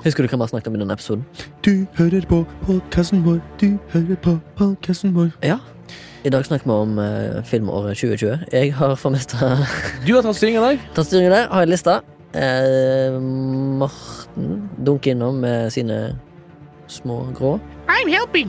[0.00, 1.24] Husker du hva vi har snakket om i denne episoden?
[1.64, 5.28] Du hører på podkasten vår, du hører på podkasten vår.
[5.44, 5.58] Ja.
[6.24, 8.46] I dag snakker vi om eh, filmåret 2020.
[8.52, 9.12] Jeg har for
[10.06, 10.80] Du har tatt styringa der.
[10.94, 11.98] tatt styringen der, har en liste.
[12.32, 16.18] Eh, Morten dunker innom med sine
[16.88, 17.58] små grå.
[17.88, 18.48] I'm helping.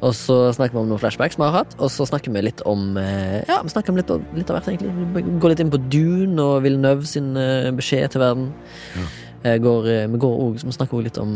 [0.00, 1.74] Og så snakker vi om noen flashbacks vi har hatt.
[1.78, 4.70] Og så snakker vi litt om eh, Ja, vi snakker om litt, litt av hvert,
[4.72, 4.92] egentlig.
[5.14, 8.52] Vi går litt inn på Dune og Villeneuve sin eh, beskjed til verden.
[8.96, 9.56] Ja.
[9.60, 11.34] går, eh, vi, går også, vi snakker også litt om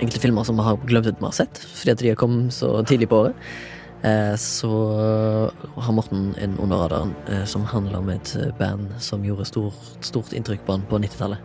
[0.00, 2.56] enkelte filmer som vi har glemt at vi har sett, fordi at de har kommet
[2.56, 3.50] så tidlig på året.
[4.40, 4.70] Så
[5.76, 7.10] har Morten en under radaren
[7.44, 11.44] som handler om et band som gjorde stort, stort inntrykk på han på 90-tallet.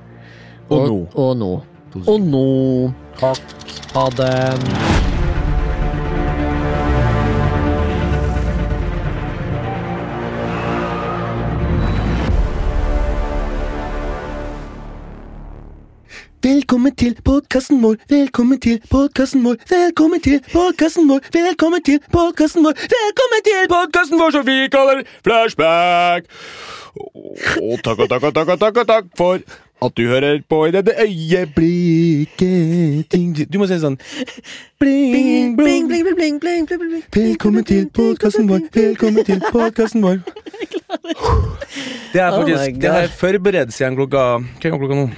[0.71, 1.01] Og nå.
[1.19, 1.51] Og nå.
[2.05, 2.45] Og nå.
[3.19, 3.43] Takk.
[3.91, 5.14] Ha det.
[16.45, 22.61] Velkommen til podkasten vår, velkommen til podkasten vår, velkommen til podkasten vår, velkommen til podkasten
[22.67, 26.27] vår, velkommen til podkasten vår som vi kaller Flashback.
[27.63, 29.41] Og takk og takk og takk og takk og takk for
[29.85, 32.45] at du hører på i dette øyeblikket.
[33.09, 33.97] Ting- Du må si sånn
[34.79, 35.87] Bling, Bling, bling.
[35.89, 37.03] bling, bling, bling, bling, bling, bling.
[37.15, 40.21] Velkommen til podkasten vår, velkommen til podkasten vår.
[42.13, 42.81] Det er Oh faktisk God.
[42.81, 45.09] Det forberedt siden klokka Hva er klokka nå?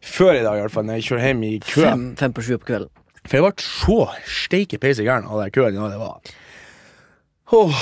[0.00, 1.82] Før i dag, i hvert fall, når jeg kjører hjem i kø.
[1.82, 2.90] Fem, fem på sju på kvelden.
[3.28, 5.74] For jeg ble så steike peise gæren av den køen.
[5.74, 6.20] Ja, det var
[7.52, 7.80] Åh,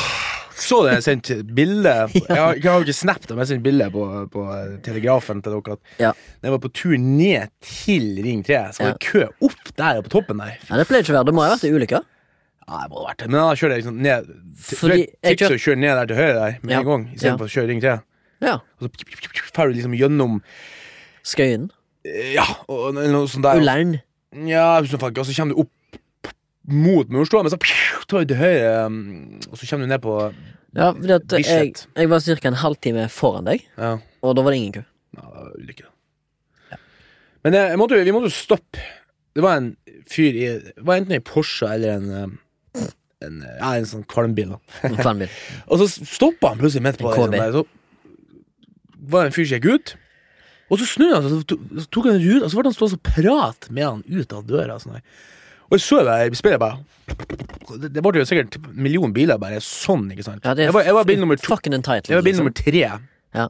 [0.57, 3.89] Så det jeg sendte bilde Jeg har, jeg har ikke snappet, men jeg sendte bilde
[3.93, 4.45] på, på
[4.87, 5.77] telegrafen til dere.
[5.77, 6.13] At Ja.
[6.43, 10.13] jeg var på tur ned til Ring 3, så var det kø opp der på
[10.17, 10.55] toppen der.
[10.71, 11.29] Ja, det pleier ikke å være.
[11.29, 12.01] Det må ha vært en ulykke.
[12.67, 13.29] Ja, det må ha vært det.
[13.31, 14.31] Men da kjører jeg liksom ned
[14.67, 16.79] Fordi jeg kjør- å kjøre ned der til høyre der med Ja.
[16.81, 17.15] en gang, Ja.
[17.19, 18.01] istedenfor for å kjøre Ring 3.
[18.41, 18.55] Ja.
[18.81, 20.41] Og så drar du liksom gjennom
[21.27, 21.69] Skøyen.
[22.07, 23.61] Eh, Ja, og noe sånt der.
[23.61, 23.97] Ullern.
[24.47, 26.01] Ja, og så kommer du opp
[26.67, 27.59] mot murstua, men så
[28.11, 30.15] tar du til høyre, um, og så kommer du ned på
[30.77, 32.49] Ja, fordi at jeg, jeg var ca.
[32.51, 34.83] en halvtime foran deg, Ja, og da var det ingen kø.
[35.17, 35.87] ja ulykke.
[35.87, 36.81] ulykke.
[37.47, 38.83] Men eh, jeg måtte, vi måtte jo stoppe.
[39.37, 39.71] Det var en
[40.11, 42.35] fyr i Det var enten en Porsche eller en um,
[43.25, 44.57] en, ja, en sånn kvalmbil.
[45.71, 47.31] Og så stoppa han plutselig midt på En.
[47.31, 47.39] KB.
[47.39, 47.65] Der, så
[49.07, 49.95] var det en fyr som gikk ut,
[50.71, 52.99] og så snudde han seg, så tok han en rute, og så ble han stående
[52.99, 54.79] og prate med han ut av døra.
[54.83, 54.99] Sånn.
[55.67, 56.79] Og jeg så det i speilet bare
[57.91, 60.43] Det, ble jo sikkert en million biler bare sånn, ikke sant?
[60.47, 61.47] Ja, det er jeg, var, jeg var bil nummer to.
[61.47, 62.11] fucking entitled.
[62.11, 62.47] Jeg var bil liksom.
[62.47, 62.83] nummer tre.
[63.35, 63.47] Ja.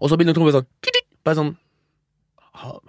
[0.00, 1.52] Og så bil nummer to var sånn Bare sånn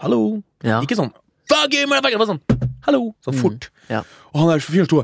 [0.03, 0.19] Hallo?
[0.63, 0.81] Ja.
[0.84, 1.11] Ikke sånn
[1.47, 2.19] Fuck you, motherfucker!
[2.19, 3.01] Bare sånn Hallo!
[3.23, 3.41] Sånn Mm.
[3.41, 3.69] fort.
[3.91, 4.01] Ja.
[4.34, 5.03] Og han der fyren sto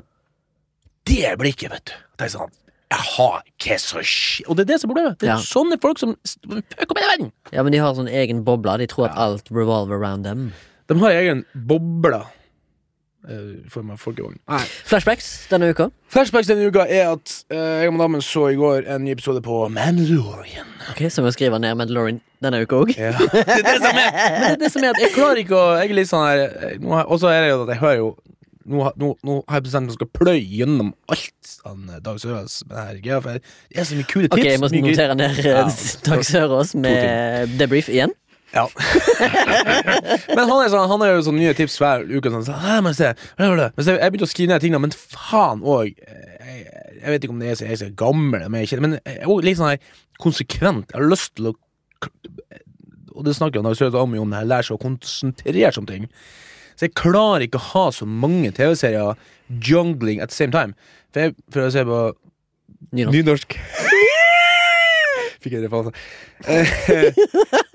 [1.07, 1.95] Det blikket, vet du.
[2.19, 2.51] Det er sånn
[2.93, 3.29] Jaha,
[3.65, 5.17] hva så skjer Og det er det som er problemet.
[5.19, 5.39] Det er Ja.
[5.41, 7.31] sånne folk som fucker opp verden.
[7.51, 8.77] ja, men de har sånn egen boble.
[8.77, 10.51] De tror at alt revolver around them.
[10.87, 12.21] De har egen boble
[13.29, 14.35] eh, i form av folkevogn.
[14.51, 14.59] Nei.
[14.85, 15.89] Flashbacks denne uka.
[16.11, 19.41] Flashbacks denne uka er at uh, jeg og madammen så i går en ny episode
[19.45, 20.67] på Mandalorian.
[20.91, 22.91] Ok, Så vi skriver ned Mandalorian denne uka òg.
[22.99, 23.13] Ja.
[23.31, 25.55] Det er det som er Men det er det som er at jeg klarer ikke
[25.55, 27.97] å Jeg er litt sånn her eh, Og så er det jo at jeg hører
[28.01, 28.09] jo
[28.69, 32.59] nå, nå, nå har jeg bestemt meg skal pløye gjennom alt han eh, Dag Sørås
[32.69, 34.39] med det her det er så mye kule tips.
[34.39, 35.63] Ok, jeg må notere ned Ja.
[35.67, 38.13] eh, Dag Sørås med debrief igjen.
[38.53, 38.67] Ja.
[40.37, 42.29] men han er, sånn, han er jo sånn nye tips hver uke.
[42.29, 43.09] Sånn, så, men se,
[43.39, 46.65] hva er det?» Men se, jeg begynte å skrive ned tingene, men faen òg jeg,
[46.99, 49.19] jeg vet ikke om det er så jeg er så gammel, men jeg, men jeg
[49.25, 50.93] er litt sånn her konsekvent.
[50.93, 51.57] Jeg har lyst til å
[53.13, 56.07] Og det snakker han om, om, det her, lære seg å konsentrere seg om ting.
[56.75, 59.17] Så jeg klarer ikke å ha så mange TV-serier
[59.49, 60.77] jungling at the same time.
[61.13, 62.03] For, jeg, prøver å se på
[62.93, 63.15] Nynorsk.
[63.15, 63.57] Nynorsk.
[65.43, 65.93] Fikk jeg det faen.
[66.47, 67.13] Eh,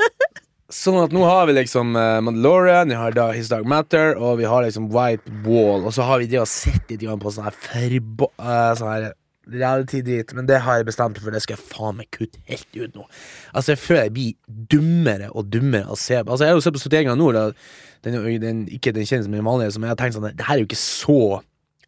[0.68, 4.36] Sånn at nå har vi liksom uh, Mandalorian, vi har da His Dark Matter, og
[4.36, 7.48] vi har liksom White Wall, og så har vi det å sett litt på sånn
[7.48, 9.06] her forba, Uh, sånn her
[9.52, 12.96] reality-drit, men det har jeg bestemt for, det skal jeg faen meg kutte helt ut
[12.96, 13.04] nå.
[13.52, 16.20] Altså, jeg føler jeg blir dummere og dummere å se.
[16.22, 19.28] Altså, jeg har jo sett på 71 grader nord, og den, den, ikke den kjennes
[19.28, 21.20] som den vanlige, som jeg har tenkt sånn, det her er jo ikke så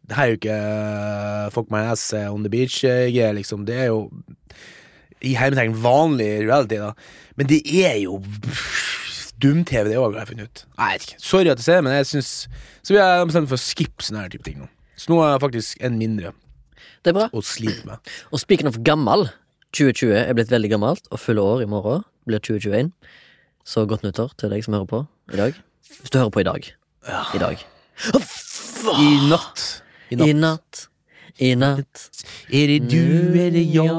[0.09, 3.63] det her er jo ikke uh, fuck my ass uh, on the beach-greier, liksom.
[3.69, 4.09] Det er jo
[5.21, 6.91] i hermetegn vanlig reality, da.
[7.39, 8.17] Men det er jo
[9.41, 10.63] dum-TV, det òg, har jeg funnet ut.
[10.77, 11.23] Nei, Jeg vet ikke.
[11.29, 12.31] Sorry at jeg ser, men jeg syns
[12.83, 14.67] Så vi har bestemt for å skippe sånne her type ting nå.
[14.97, 16.33] Så nå er jeg faktisk en mindre
[17.01, 17.29] Det er bra.
[17.33, 18.11] Og sliter med.
[18.31, 19.29] Og speaking of gammel
[19.73, 22.91] 2020 er blitt veldig gammelt, og fulle år i morgen blir 2021.
[23.65, 25.01] Så godt nyttår til deg som hører på
[25.33, 25.57] i dag.
[26.01, 26.71] Hvis du hører på i dag.
[27.35, 27.65] I dag.
[28.99, 29.65] I natt.
[30.11, 30.29] I natt.
[30.29, 30.87] I natt.
[31.41, 32.07] i natt.
[32.51, 33.89] Er det du, er det jeg?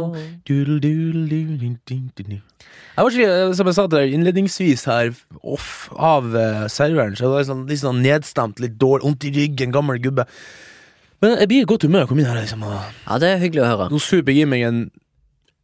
[2.93, 7.31] Jeg var ikke, som jeg sa til deg innledningsvis her, off av eh, serveren, så
[7.32, 10.26] var jeg sånn, litt sånn nedstemt, litt dårlig, vondt i ryggen, gammel gubbe.
[11.22, 12.08] Men jeg blir i godt humør.
[12.10, 12.64] Kom inn her, liksom.
[12.66, 13.90] Og Ja, det er hyggelig å høre.
[13.92, 14.80] nå super jeg i meg en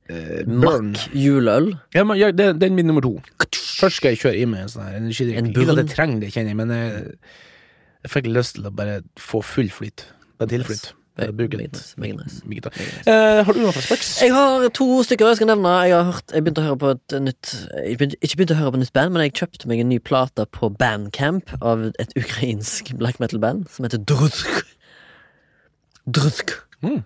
[0.08, 0.92] eh, burn.
[0.94, 1.72] Mack juleøl.
[1.94, 3.16] Ja, men, ja, det, det er min nummer to.
[3.78, 5.40] Først skal jeg kjøre i meg en sånn her energidrikk.
[5.42, 7.18] En Ikke at jeg trenger det, kjenner jeg, men jeg,
[8.06, 10.06] jeg fikk lyst til å bare få full flyt.
[10.38, 10.92] Ventilflyt.
[11.18, 12.42] Jeg Meget nice, meget nice.
[12.46, 12.72] Mye gitar.
[13.06, 14.22] Eh, har du noen fra Specs?
[14.22, 15.72] Jeg har to stykker jeg skal nevne.
[15.88, 18.58] Jeg har hørt, jeg begynte å høre på et nytt jeg begynte, Ikke begynte å
[18.60, 21.88] høre på et nytt band, men jeg kjøpte meg en ny plate på Bandcamp av
[21.98, 24.62] et ukrainsk black metal-band som heter Drutsk.
[26.08, 26.54] Drutsk.
[26.84, 27.02] Mm.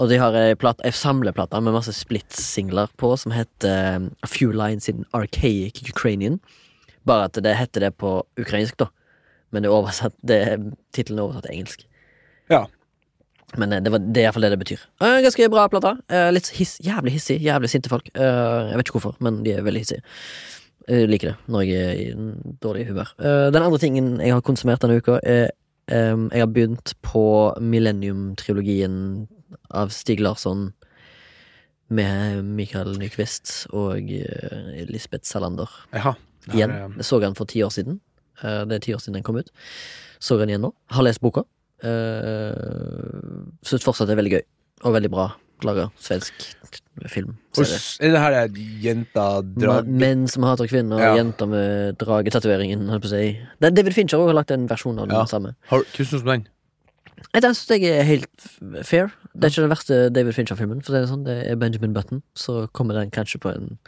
[0.00, 4.26] Og de har ei plate- ei samleplate med masse split-singler på som heter um, A
[4.30, 6.38] Few Lines in Archaic Ukrainian.
[7.04, 8.86] Bare at det heter det på ukrainsk, da.
[9.52, 10.58] Men det er oversatt det-
[10.94, 11.84] tittelen er oversatt til engelsk.
[12.50, 12.64] Ja.
[13.58, 14.82] Men eh, det, var, det er iallfall det det betyr.
[15.02, 15.96] Eh, ganske bra plate.
[16.08, 18.08] Eh, litt hiss, jævlig hissig, jævlig sinte folk.
[18.14, 20.04] Eh, jeg vet ikke hvorfor, men de er veldig hissige.
[20.88, 23.10] Jeg liker det når jeg er i dårlig humør.
[23.18, 25.50] Eh, den andre tingen jeg har konsumert denne uka, er
[25.90, 27.22] Jeg har begynt på
[27.60, 29.26] Millennium-trilogien
[29.74, 30.68] av Stig Larsson
[31.90, 35.70] med Mikael Nyquist og eh, Lisbeth Salander.
[35.92, 36.12] Jaha.
[36.54, 36.70] Igjen.
[36.70, 37.98] eh, Jeg så den for ti år siden.
[38.42, 39.50] Eh, Det er ti år siden den kom ut.
[40.22, 40.70] Så den igjen nå.
[40.94, 41.42] Har lest boka.
[41.80, 44.42] Uh, Syns fortsatt det er veldig gøy.
[44.84, 45.30] Og veldig bra
[45.66, 46.32] laga svensk
[47.08, 47.36] film.
[47.58, 48.48] Er det her er
[48.82, 49.86] jenta drag...
[49.88, 51.14] Menn som hater kvinner, Ja.
[51.16, 52.86] jenter med dragetatoveringen.
[53.02, 53.38] Si.
[53.60, 55.24] David Fincher har lagt en versjon av den Ja.
[55.24, 55.54] samme.
[55.68, 56.46] har, Hva syns du den?
[57.34, 58.40] Jeg Den syns jeg er helt
[58.84, 59.10] fair.
[59.34, 60.82] Det er ikke den verste David Fincher-filmen.
[60.82, 62.22] For Det er sånn Det er Benjamin Button.
[62.34, 63.78] Så kommer den kanskje på en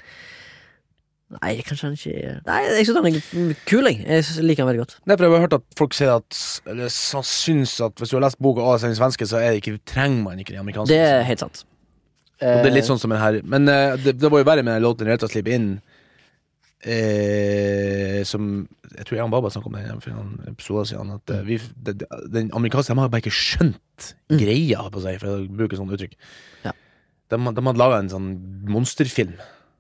[1.40, 3.06] Nei, kanskje den ikke Nei, jeg syns den
[3.52, 4.02] er kul, jeg.
[4.04, 4.94] Jeg liker den veldig godt.
[5.06, 8.26] For Jeg har hørt at folk sier at Eller så syns at hvis du har
[8.26, 10.92] lest boka og den svenske, så er det ikke, trenger man ikke den amerikanske.
[10.92, 11.64] Det er helt sant.
[12.42, 14.64] Og det er litt sånn som den her Men uh, det, det var jo verre
[14.66, 15.76] med den låten Relta Slip inn
[16.84, 21.42] eh, Som Jeg tror Jan Baba snakket om den for noen episoder siden At uh,
[21.46, 23.78] vi, det, det, den amerikanske De har bare ikke skjønt
[24.32, 24.38] Mm.
[24.40, 26.16] greia på seg For å bruke sånne uttrykk
[26.64, 26.72] Ja.
[27.30, 28.30] de, de hadde laget en sånn
[28.66, 29.36] monsterfilm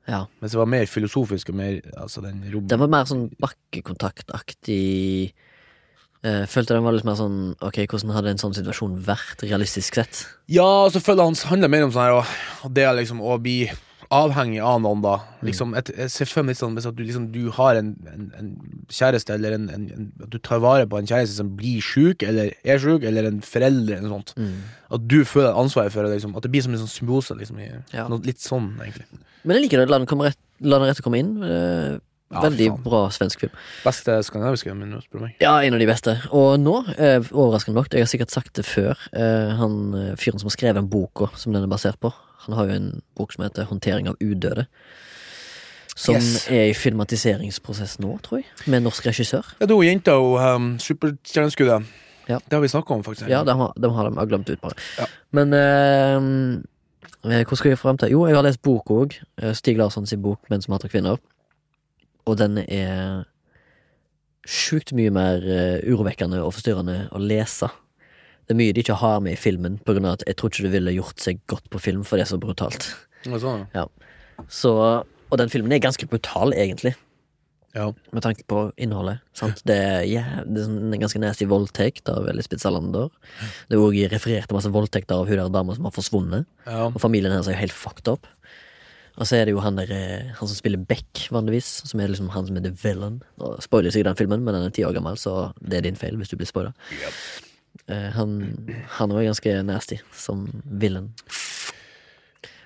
[0.08, 0.24] Ja.
[0.42, 2.66] Mens det var mer filosofisk og mer Altså den rom...
[2.66, 5.30] Den var mer sånn bakkekontaktaktig.
[6.26, 9.98] Eh, følte den var litt mer sånn Ok, hvordan hadde en sånn situasjon vært, realistisk
[9.98, 10.24] sett?
[10.50, 13.22] Ja, så føler jeg han handler mer om sånn her, og, og det er liksom
[13.22, 13.56] å bli
[14.12, 15.14] avhengig av noen, da.
[15.46, 17.88] Liksom, et, jeg ser for meg litt sånn hvis at du, liksom, du har en,
[18.12, 18.50] en, en
[18.92, 19.66] kjæreste, eller en,
[20.22, 23.40] at du tar vare på en kjæreste som blir sjuk, eller er sjuk, eller en
[23.46, 24.34] forelder, eller noe sånt.
[24.92, 26.36] At du føler ansvaret for det, liksom.
[26.36, 27.58] At det blir som en sånn symbiose, liksom.
[27.64, 28.06] I, Ja.
[28.12, 29.08] noe, litt sånn, egentlig.
[29.44, 29.90] Men jeg liker det.
[29.90, 31.36] La den, komme rett, la den rett å komme inn.
[31.42, 31.98] Eh,
[32.32, 32.82] Ja, veldig faen.
[32.86, 33.50] bra svensk film.
[33.84, 35.34] Beste skandinaviske, men spør meg.
[35.42, 36.14] Ja, en av de beste.
[36.32, 40.48] Og nå, eh, overraskende nok, jeg har sikkert sagt det før, eh, han fyren som
[40.48, 42.08] har skrevet en bok som den er basert på,
[42.46, 44.66] han har jo en bok som heter 'Håndtering av udøde'.
[45.96, 46.48] Som Yes.
[46.48, 49.44] er i filmatiseringsprosess nå, tror jeg, med norsk regissør.
[49.60, 51.84] Ja, det er hun jenta og um, superstjerneskuddet.
[52.28, 52.38] Ja.
[52.38, 53.28] Det har vi snakka om, faktisk.
[53.28, 54.72] Ja, de har, de har, de glemt ut, bare.
[54.98, 55.04] Ja.
[55.32, 58.10] Men eh, eh, hvor skal jeg frem til?
[58.10, 59.18] Jo, jeg har lest bok òg.
[59.54, 61.18] Stig Larsson sin bok 'Menn som hater kvinner'.
[62.26, 63.24] Og den er
[64.48, 67.68] sjukt mye mer eh, urovekkende og forstyrrende å lese.
[68.46, 70.50] Det er mye de ikke har med i filmen, på grunn av at jeg tror
[70.50, 72.88] ikke det ville gjort seg godt på film, for det er så brutalt.
[73.24, 73.86] Ja, sånn, ja.
[74.50, 74.72] Så,
[75.30, 76.94] og den filmen er ganske brutal, egentlig.
[77.76, 77.86] ja.
[78.12, 79.20] Med tanke på innholdet.
[79.38, 79.62] Sant?
[79.64, 83.08] Det, er, jæv- det er sånn en ganske nasty voldtekt av Elisabeth Salander.
[83.70, 86.44] Det er òg referert til masse voldtekter av hun der dama som har forsvunnet.
[86.66, 86.88] ja.
[86.90, 88.26] Og familien hennes er jo helt fucked up.
[89.20, 91.66] Og så er det jo han der eh, Han som spiller Beck, vanligvis.
[91.88, 93.18] Som er liksom han som er the villain.
[93.60, 96.16] Spoiler sikkert den filmen, men den er ti år gammel, så det er din feil
[96.16, 96.72] hvis du blir spoila.
[96.90, 97.18] Eh,
[98.16, 98.36] han
[98.98, 101.12] han var ganske nasty som villain.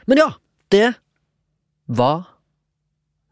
[0.06, 0.30] Men ja,
[0.74, 0.94] det
[1.86, 2.24] var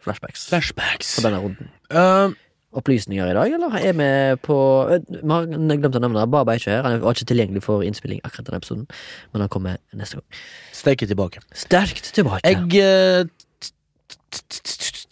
[0.05, 1.17] flashbacks Flashbacks.
[1.17, 1.71] på denne runden.
[1.91, 2.35] Uh,
[2.75, 4.07] Opplysninger i dag, eller er vi
[4.43, 4.57] på
[4.91, 6.31] eh, Vi har glemt å nevne det.
[6.33, 6.83] Baba er ikke her.
[6.83, 8.89] Han var ikke tilgjengelig for innspilling akkurat denne episoden,
[9.31, 10.41] men han kommer neste gang.
[10.75, 11.43] Sterkt tilbake.
[11.55, 12.43] Sterkt tilbake.
[12.43, 13.31] Jeg eh,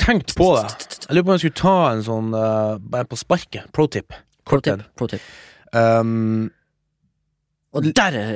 [0.03, 0.75] tenkte på det.
[1.07, 3.71] Jeg lurer på om jeg skulle ta en sånn eh, på sparket.
[3.71, 4.19] Pro tip.
[4.43, 5.23] Pro tip.
[7.73, 8.33] Og der er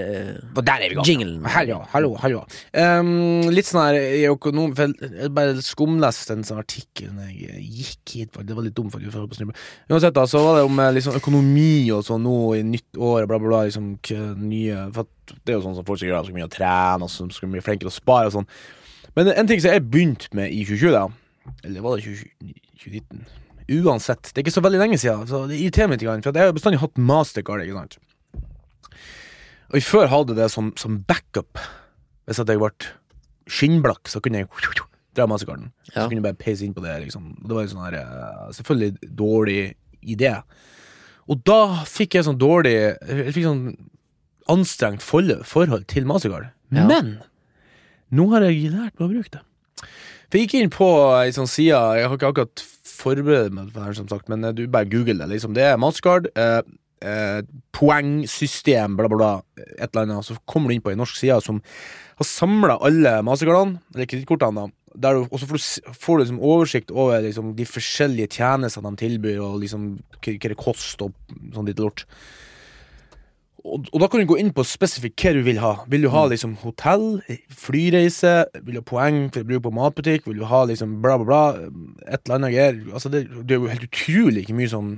[0.57, 1.07] og der er vi i gang.
[1.07, 1.45] jinglen.
[1.45, 2.39] Hallo, hallo, hallo.
[2.73, 4.73] Um, litt sånn her i økonom...
[4.73, 8.39] Jeg bare skumleste en sånn artikkel når jeg gikk hit.
[8.49, 9.13] Det var litt dumt, faktisk.
[9.13, 9.57] for å.
[9.93, 13.29] Uansett, da, så var det om eh, liksom, økonomi og sånn nå i nytt år
[13.29, 13.61] bla, bla, bla.
[13.69, 13.93] Liksom,
[14.41, 15.13] nye For
[15.45, 17.53] det er jo sånn som folk skal gjøre, skal mye å trene og så skal
[17.53, 18.49] bli flinkere å spare og sånn.
[19.21, 23.27] Men en ting som jeg begynte med i 2020, da Eller var det 20, 2019?
[23.83, 26.49] Uansett, det er ikke så veldig lenge siden, så det irriterer meg litt, for jeg
[26.49, 27.99] har bestandig hatt mastercard, ikke sant.
[29.73, 31.59] Og før hadde det som, som backup.
[32.27, 32.71] Hvis at jeg ble
[33.47, 34.51] skinnblakk, så kunne jeg
[35.17, 35.71] dra Mastercarden.
[35.93, 36.03] Ja.
[36.03, 36.95] Så kunne jeg bare peise inn på det.
[37.05, 37.29] Liksom.
[37.43, 39.61] Det var en sånn her eh, selvfølgelig dårlig
[40.07, 40.35] idé.
[41.27, 43.65] Og da fikk jeg sånn dårlig Jeg fikk sånn
[44.53, 46.53] anstrengt forhold, forhold til Mastercard.
[46.75, 46.87] Ja.
[46.87, 47.17] Men
[48.15, 49.43] nå har jeg lært meg å bruke det.
[50.27, 50.87] For jeg gikk inn på
[51.19, 54.47] ei sånn side Jeg har ikke akkurat forberedt meg på det her, som sagt, men
[54.47, 55.31] eh, du bare google det.
[55.35, 55.55] Liksom.
[55.57, 56.31] Det er Mastercard.
[56.39, 56.61] Eh,
[57.03, 57.43] eh,
[57.77, 59.33] poengsystem, bla, bla, bla.
[59.79, 60.25] Et eller annet.
[60.27, 61.61] Så kommer du inn på ei norsk side som
[62.17, 64.71] har samla alle Mastercardene, eller kredittkortene.
[64.97, 68.95] Der du, og så får du, får du liksom oversikt over liksom, de forskjellige tjenestene
[68.95, 72.07] de tilbyr, og liksom hva det koster, og sånn litt lort.
[73.67, 75.73] Og, og da kan du gå inn på spesifikt hva du vil ha.
[75.93, 77.19] Vil du ha liksom hotell,
[77.51, 81.19] flyreise, vil du ha poeng for å bruke på matbutikk, vil du ha liksom bla,
[81.21, 81.69] bla, bla,
[82.07, 82.81] et eller annet greier.
[82.95, 84.95] Altså, det, det er jo helt utrolig ikke mye sånn,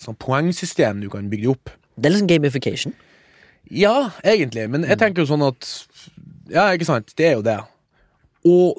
[0.00, 1.72] sånn poengsystem du kan bygge opp.
[1.96, 2.96] Det er liksom gamification.
[3.72, 5.68] Ja, egentlig, men jeg tenker jo sånn at
[6.52, 7.56] Ja, ikke sant, det er jo det.
[8.44, 8.76] Og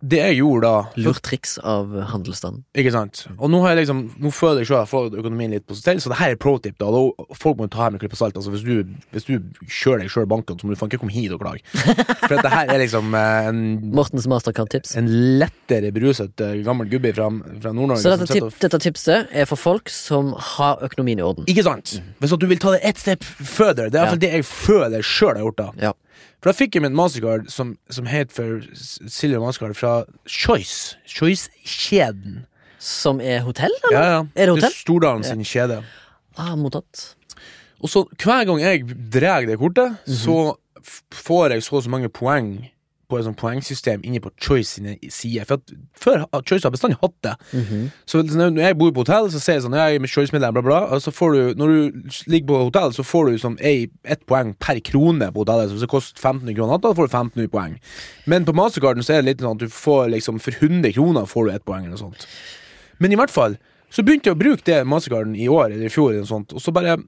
[0.00, 2.62] det jeg gjorde da Lurt triks av handelsstanden.
[2.78, 3.24] Ikke sant?
[3.38, 5.98] Og nå har jeg liksom Nå føler jeg selv jeg fått økonomien litt på stell,
[5.98, 6.76] så det her er pro tip.
[6.78, 8.36] da Da- Folk må ta her med klipp og salt.
[8.38, 11.12] Altså, hvis, du, hvis du kjører deg sjøl banken, så må du faen ikke komme
[11.12, 11.62] hit og klage.
[11.74, 13.60] For at det her er liksom eh, en,
[13.92, 14.94] Mortens mastercard-tips.
[14.96, 15.10] en
[15.42, 17.28] lettere beruset eh, gammel gubbe fra,
[17.60, 17.98] fra Nord-Norge.
[18.02, 21.22] Så som dette, sitter tip, og- dette tipset er for folk som har økonomien i
[21.26, 21.44] orden.
[21.50, 21.98] Ikke sant?
[22.22, 24.10] Hvis at du vil ta det ett step further, det er Ja.
[24.14, 25.56] fall det jeg føler sjøl har gjort.
[25.56, 25.92] da Ja.
[26.42, 28.98] For da fikk jeg min mastercard som, som het for S-
[29.42, 30.96] Mastercard fra Choice.
[31.06, 32.44] Choice-kjeden.
[32.78, 34.08] Som er hotell, Ja, eller?
[34.08, 34.20] ja.
[34.36, 34.72] Er det hotell?
[34.72, 35.80] Stordalen sin kjede.
[36.38, 37.14] Ah, mottatt.
[37.82, 40.14] Og så hver gang jeg drar det kortet, Mhm.
[40.14, 40.56] så
[41.12, 42.70] får jeg så og så mange poeng
[43.08, 45.44] på et sånt poengsystem inne på Choice sine sider.
[45.48, 47.32] For at før Choice har bestandig hatt det.
[47.56, 47.86] Mhm.
[48.06, 50.62] Så når jeg bor på hotell, så sier jeg sånn Jeg er med Choice-medlem, bla,
[50.62, 50.80] bla.
[50.92, 54.26] Og så får du, når du ligger på hotell, så får du sånn ei- ett
[54.26, 55.68] poeng per krone på hotellet.
[55.70, 57.78] Så hvis det koster 15 kroner da får du 15 poeng.
[58.26, 61.24] Men på Mastercarden så er det litt sånn at du får liksom for 100 kroner
[61.26, 62.26] får du ett poeng, eller noe sånt.
[63.00, 63.56] Men i hvert fall,
[63.90, 66.52] så begynte jeg å bruke det Mastercarden i år, eller i fjor, eller noe sånt,
[66.52, 66.98] og så bare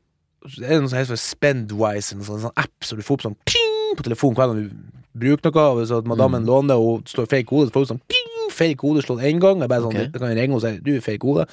[0.41, 3.25] Det er det noe som heter Spendwise, en sånn, sånn app, så du får opp
[3.27, 6.79] sånn ping på telefonen hver gang du bruker noe, og hvis at madammen låner det,
[6.79, 9.71] og slår feil kode, så får du sånn ping, feil kode slått én gang, Jeg
[9.73, 10.13] bare sånn, okay.
[10.19, 11.47] kan ringe og si du feil kode.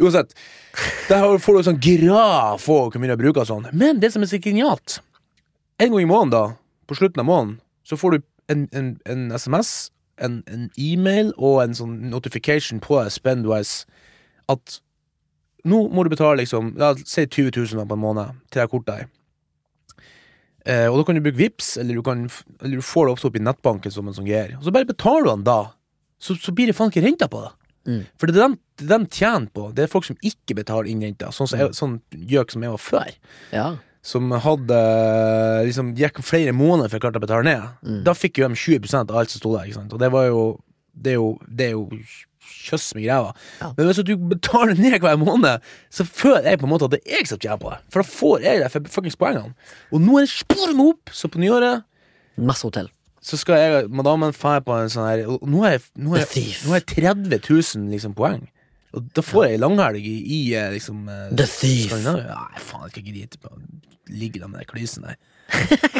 [0.00, 0.34] Uansett,
[1.08, 3.68] der får du sånn graf på kan begynne å bruke sånn.
[3.72, 5.00] Men det som er så genialt,
[5.78, 6.44] en gang i måneden da,
[6.88, 8.22] på slutten av måneden, så får du
[8.52, 9.90] en, en, en SMS,
[10.22, 13.88] en, en e-mail og en sånn notification på Spendwise
[14.52, 14.80] at
[15.68, 18.70] nå må du betale liksom, la oss si 20 000 på en måned til det
[18.70, 19.10] kortet her.
[20.64, 22.26] Eh, og da kan du bruke Vips eller du, kan,
[22.62, 24.56] eller du får det opp i nettbanken som en sånn greier.
[24.58, 25.60] Og så bare betaler du den da,
[26.22, 27.52] så, så blir det faen ikke renta på det.
[27.90, 28.02] Mm.
[28.20, 31.32] For det er de, de tjener på, det er folk som ikke betaler inn renta.
[31.34, 33.10] Sånn, som jeg- sånn gjøk som jeg var før.
[33.50, 33.64] Ja.
[34.06, 34.78] Som hadde
[35.66, 37.66] liksom gikk flere måneder før jeg klarte å betale ned.
[37.86, 38.00] Mm.
[38.06, 39.66] Da fikk jo de 20% av alt som sto der.
[39.66, 39.92] Ikke sant?
[39.94, 40.44] Og det var jo
[40.94, 41.86] Det er jo, det er jo
[42.46, 43.32] kjøss med greia.
[43.60, 43.70] Ja.
[43.76, 47.02] Men hvis du betaler ned hver måned, så føler jeg på en måte at det
[47.04, 47.78] er jeg som tjener på det.
[47.92, 49.54] For da får jeg de fuckings poengene.
[49.92, 51.86] Og nå er det sporet meg opp, så på nyåret
[52.40, 52.88] Masse hotell.
[53.20, 56.46] så skal jeg madammen dra på en sånn her og Nå jeg, nå er, The
[56.64, 58.46] nå er jeg 30 000 liksom, poeng.
[58.96, 61.92] Og da får jeg langhelg i, i eh, liksom eh, The Thief.
[62.04, 62.24] Nei,
[62.60, 63.60] faen, jeg skal ikke drite på å
[64.12, 65.14] Ligge der med den klysen der.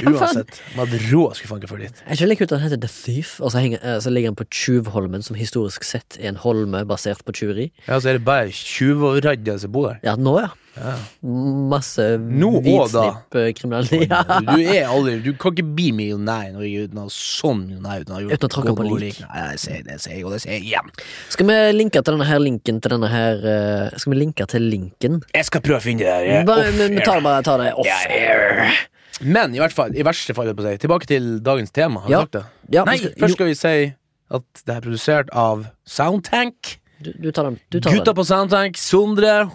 [0.03, 0.61] Uansett.
[0.77, 2.03] Man hadde råd skulle faen ikke før dit.
[2.09, 4.41] skjønner ikke det at den heter The Thief, og så, henger, eh, så ligger den
[4.41, 7.71] på Tjuvholmen, som historisk sett er en holme basert på tjuveri.
[7.87, 10.03] Ja, så er det bare tjuvradder som bor der.
[10.07, 10.51] Ja, nå, ja.
[10.73, 10.95] Ja.
[11.21, 12.61] Masse Nå da.
[12.65, 14.07] hvitsnipp-kriminalitet.
[14.09, 14.39] Ja.
[14.41, 18.07] Du, er aldri Du kan ikke bli millionær i Norge uten å ha sånn millionær
[18.07, 19.19] uten å ha gjort Uten å tråkke på noe lik.
[19.27, 20.89] Nei, det sier jeg, det sier jeg, og det sier jeg igjen.
[21.35, 24.65] Skal vi linke til denne her linken til denne her eh, Skal vi linke til
[24.73, 25.21] linken?
[25.37, 26.49] Jeg skal prøve å finne det der.
[26.49, 28.81] Bare, off vi, vi tar det bare tar det off Ja, air.
[29.21, 32.01] Men i hvert fall, i verste fall, på å si, tilbake til dagens tema.
[32.07, 32.21] Har Ja.
[32.25, 32.45] sagt det?
[32.71, 33.95] Ja, Nei, skal- først skal vi si
[34.31, 36.79] at det er produsert av Soundtank.
[37.03, 37.61] du, du tar den.
[37.71, 38.15] Du tar Gutta den.
[38.15, 39.51] på Soundtank, Sondre.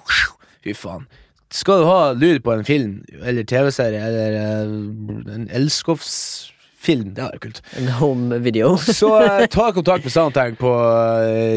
[0.63, 1.07] Fy faen.
[1.49, 7.39] Skal du ha lyd på en film eller TV-serie eller uh, en elskovsfilm, det er
[7.39, 8.75] kult, En home video.
[8.99, 11.55] så uh, ta kontakt med Soundtank på uh,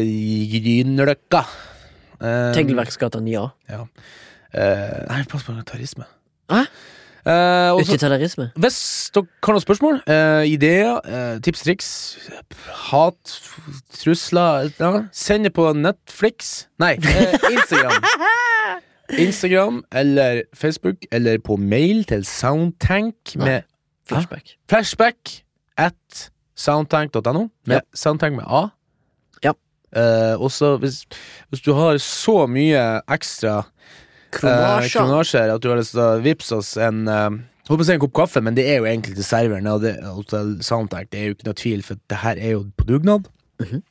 [0.53, 1.43] Grünerløkka.
[2.21, 3.49] Um, Tegelverksgata 9A.
[3.69, 3.81] Ja.
[4.55, 6.05] Uh, nei, pass på tarisme.
[6.51, 6.65] Hæ?
[7.25, 8.19] Uh, og så- hvis dere har
[9.53, 12.17] noen spørsmål, eh, ideer, eh, tips, triks,
[12.89, 13.41] hat,
[13.93, 18.03] trusler ja, send det på Netflix Nei, eh, Instagram.
[19.27, 23.61] Instagram eller Facebook eller på mail til Soundtank med
[24.07, 24.55] Flashback.
[24.69, 25.43] flashback
[25.77, 27.47] at soundtank.no.
[27.65, 27.79] Med Ja.
[27.93, 28.67] Soundtank med A.
[29.43, 29.51] Ja.
[29.95, 31.05] Eh, også hvis,
[31.49, 33.63] hvis du har så mye ekstra eh,
[34.31, 35.01] Kronasjer.
[35.01, 37.29] kronasjer at du har lyst til å vippse oss en, eh,
[37.69, 39.67] Holdt på å si en kopp kaffe, men det er jo egentlig til serveren.
[39.69, 42.63] Og det, Hotel Soundtank, det er jo ikke noe tvil, for det her er jo
[42.75, 43.29] på dugnad.
[43.61, 43.83] Mhm.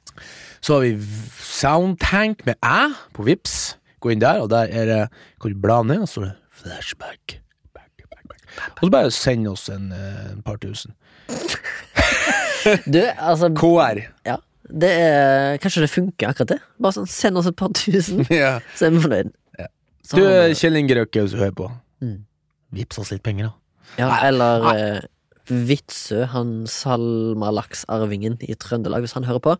[0.60, 0.98] Så har vi
[1.40, 5.00] Soundtank med æ på Vips Gå inn der, og der er det
[5.40, 7.38] Kan du bla ned, og så er det flashback.
[7.74, 8.42] Back, back, back.
[8.82, 10.92] Og så bare send oss en, eh, en par tusen.
[12.84, 14.02] Du, altså KR.
[14.26, 14.36] Ja.
[14.80, 16.58] Det er, kanskje det funker, akkurat det.
[16.82, 18.58] Bare sånn, Send oss et par tusen, ja.
[18.76, 19.32] så er vi fornøyd.
[20.12, 20.18] Ja.
[20.50, 21.70] Du, Kjell Inge Røkke, hvis du hører på.
[22.02, 22.16] Mm.
[22.74, 23.52] Vips oss litt penger, da.
[23.98, 24.76] ja, eller nei.
[24.78, 25.00] eh,
[25.50, 29.54] Vitsø, han salmalaksarvingen i Trøndelag, hvis han hører på.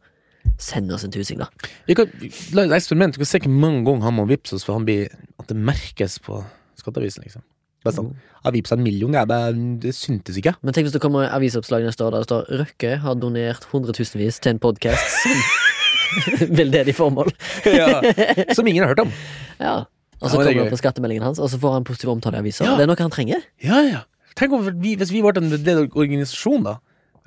[0.60, 1.48] Send oss en tusing, da.
[1.88, 2.08] Vi kan
[2.56, 3.14] la et eksperiment.
[3.14, 5.56] Du kan se hvor mange ganger han må vippse oss for han blir, at det
[5.58, 6.40] merkes på
[6.80, 7.26] skatteavisen.
[7.26, 7.42] liksom
[7.84, 8.10] Bare sånn,
[8.44, 9.40] Jeg vippsa en million, jeg Det,
[9.80, 10.54] det syntes ikke.
[10.62, 14.40] Men tenk hvis det kommer avisoppslag neste år der det står Røkke har donert hundretusenvis
[14.40, 17.30] til en podkast som veldedig formål.
[17.80, 18.00] ja.
[18.56, 19.12] Som ingen har hørt om.
[19.60, 19.74] Ja.
[20.20, 22.36] Og så ja, er kommer han på skattemeldingen hans, og så får han positiv omtale
[22.38, 22.66] i avisa.
[22.66, 22.76] Ja.
[22.76, 23.44] Det er noe han trenger.
[23.64, 24.02] Ja, ja.
[24.38, 25.50] Tenk om vi, hvis vi ble en
[25.96, 26.78] organisasjon, da.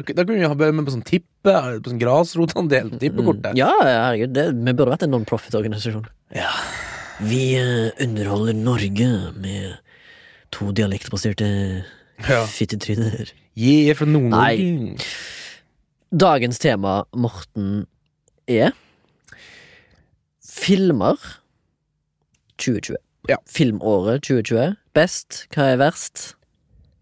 [0.02, 3.52] Da kunne vi ha med på sånn tippe, på sånn grasrotandel på tippekortet.
[3.54, 3.60] Mm.
[3.60, 6.08] Ja, herregud, det, vi burde vært en non-profit-organisasjon.
[6.34, 6.50] Ja.
[7.22, 9.76] Vi eh, underholder Norge med
[10.54, 11.50] to dialektbaserte
[12.30, 12.44] Ja.
[12.50, 13.34] fittetryner.
[13.58, 14.98] Jeg er fra Nord-Norge.
[16.14, 17.86] Dagens tema, Morten,
[18.50, 18.74] er
[20.46, 21.18] filmer
[22.63, 23.01] 2020.
[23.32, 23.39] Ja.
[23.48, 24.77] Filmåret 2020.
[24.96, 25.43] Best.
[25.53, 26.34] Hva er verst?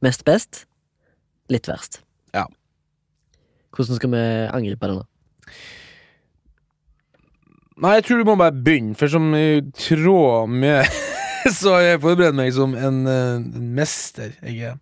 [0.06, 0.66] Mest best?
[1.54, 2.02] Litt verst.
[2.36, 2.48] Ja.
[3.76, 5.08] Hvordan skal vi angripe denne?
[7.82, 10.86] Nei, jeg tror du må bare begynne, for som i tråd med
[11.58, 14.36] Så har jeg forberedt meg som en, eh, en mester.
[14.46, 14.76] Jeg er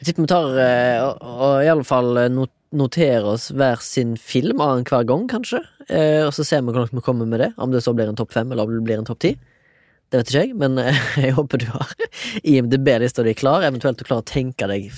[0.00, 2.32] Jeg tipper vi tar eh, og, og i alle fall eh,
[2.74, 5.62] noterer oss hver sin film annenhver gang, kanskje.
[5.90, 7.48] Og så ser vi hvor langt vi kommer med det.
[7.58, 9.32] Om det så blir en topp fem, eller om det blir en topp ti.
[10.10, 11.92] Det vet ikke jeg, men eh, jeg håper du har
[12.52, 13.62] IMDb-lista di klar.
[13.66, 14.88] Eventuelt du klarer å tenke deg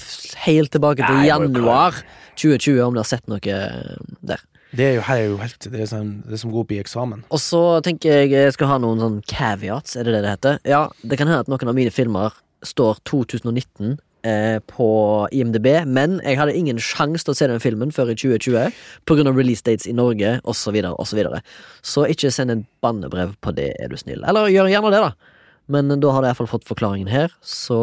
[0.47, 2.01] helt tilbake til Nei, januar
[2.41, 4.41] 2020, om du har sett noe eh, der.
[4.73, 6.65] Det er jo her er jo helt Det er, som, det er som går gå
[6.65, 7.27] opp i eksamen.
[7.29, 10.63] Og så tenker jeg jeg skal ha noen sånn caveats, er det det det heter?
[10.65, 14.89] Ja, det kan hende at noen av mine filmer står 2019 eh, på
[15.35, 19.19] IMDb, men jeg hadde ingen sjanse til å se den filmen før i 2020 på
[19.19, 21.43] grunn av release dates i Norge, osv., så, og så, videre.
[21.83, 24.25] så ikke send en bannebrev på det, er du snill.
[24.29, 25.39] Eller gjør gjerne det, da.
[25.73, 27.79] Men da har du iallfall fått forklaringen her, så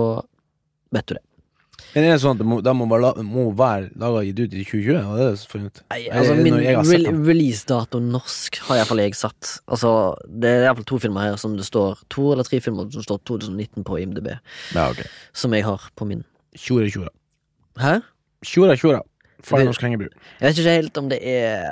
[0.96, 1.24] vet du det.
[1.96, 4.64] Men er det sånn at det må, da må la- må laga gitt ut i
[4.64, 5.00] 2020?
[5.10, 5.82] Og det er funnet.
[5.90, 6.76] Nei, altså min re
[7.26, 9.56] releasedato norsk har iallfall jeg satt.
[9.68, 9.94] Altså,
[10.30, 13.24] det er iallfall to filmer her som det står To eller tre filmer som står
[13.26, 14.30] 2019 på IMDb,
[14.76, 15.06] Ja, okay.
[15.34, 16.24] som jeg har på min.
[16.56, 17.10] Tjore tjora.
[17.80, 18.00] Hæ?
[18.46, 19.02] Tjora, tjora.
[19.42, 20.10] Far norsk hengebru.
[20.42, 21.64] Jeg vet ikke helt om det er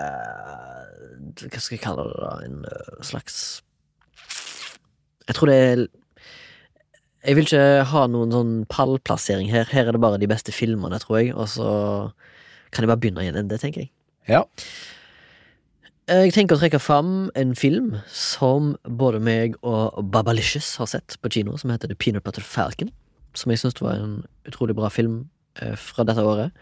[1.38, 2.30] Hva skal jeg kalle det, da?
[2.48, 3.62] En slags
[5.28, 5.82] Jeg tror det er
[7.28, 9.68] Jeg vil ikke ha noen sånn pallplassering her.
[9.68, 11.72] Her er det bare de beste filmene, tror jeg, og så
[12.72, 13.92] kan jeg bare begynne i en ende, tenker jeg.
[14.30, 14.46] Ja.
[16.08, 21.34] Jeg tenker å trekke fram en film som både meg og Babalicious har sett på
[21.36, 22.94] kino, som heter The Peanut Butter Falcon.
[23.36, 25.26] Som jeg syns var en utrolig bra film
[25.60, 26.56] eh, fra dette året.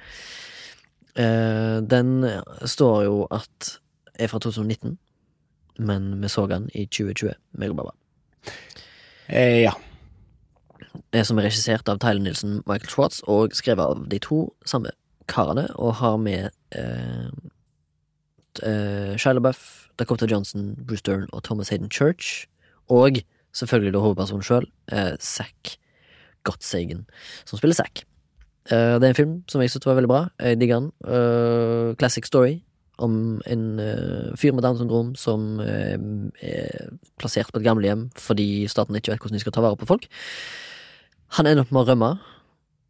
[1.13, 2.25] Eh, den
[2.65, 3.75] står jo at
[4.17, 4.97] er fra 2019,
[5.86, 7.93] men vi så den i 2020, meg og Baba.
[9.30, 9.78] Eh, ja.
[11.23, 14.91] Som er regissert av Tyler Nilsen, Michael Schwartz, og skrevet av de to samme
[15.32, 17.30] karene, og har med eh,
[18.65, 22.45] eh, Shia LaBeouf, Dakota Johnson, Bruce Dern og Thomas Hayden Church,
[22.91, 23.21] og
[23.56, 25.78] selvfølgelig da hovedpersonen sjøl, eh, Zack
[26.45, 27.06] Gottsagen,
[27.45, 28.04] som spiller Zack.
[28.69, 30.21] Eh, det er en film som jeg syntes var veldig bra.
[30.41, 30.91] Jeg digger den.
[31.06, 32.60] Eh, classic story
[32.97, 35.97] om en eh, fyr med Downs syndrom som eh,
[36.41, 39.89] er plassert på et gamlehjem fordi staten ikke vet hvordan de skal ta vare på
[39.89, 40.08] folk.
[41.33, 42.11] Han ender opp med å rømme,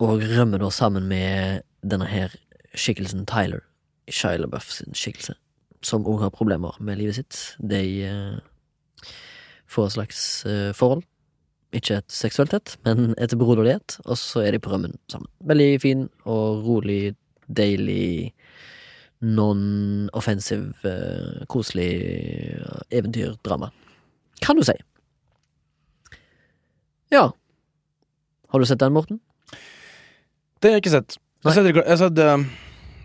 [0.04, 2.34] og rømmer da sammen med denne her
[2.76, 3.64] skikkelsen Tyler,
[4.12, 5.38] Shia LaBeouf skikkelse,
[5.86, 7.40] som òg har problemer med livet sitt.
[7.60, 9.12] De eh,
[9.72, 10.20] får et slags
[10.50, 11.06] eh, forhold.
[11.76, 15.32] Ikke et seksuelt et, men et broderlighet, og så er de på rømmen sammen.
[15.48, 17.16] Veldig fin og rolig,
[17.48, 18.34] deilig,
[19.26, 23.72] non-offensive, eh, koselig eh, eventyrdrama.
[24.44, 24.76] Kan du si.
[27.12, 27.30] Ja.
[28.56, 29.18] Har du sett den, Morten?
[30.64, 31.18] Det har jeg ikke sett.
[31.44, 32.44] Jeg har sett, jeg har sett uh,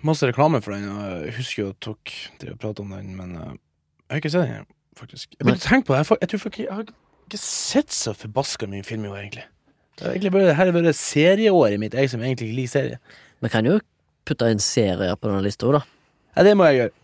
[0.07, 3.09] masse reklame for den, og jeg husker jo at dere drev og pratet om den,
[3.19, 4.69] men uh, jeg har ikke sett den,
[5.01, 5.35] faktisk.
[5.35, 8.87] Jeg begynte å tenke på det, jeg, jeg jeg har ikke sett så forbaska mye
[8.87, 9.49] film i år, egentlig.
[9.99, 13.03] Det er egentlig bare, her er bare serieåret mitt, jeg som egentlig ikke liker serie.
[13.43, 13.83] Vi kan jo
[14.31, 15.83] putte inn serier på denne lista, da.
[16.37, 16.99] Ja, det må jeg gjøre.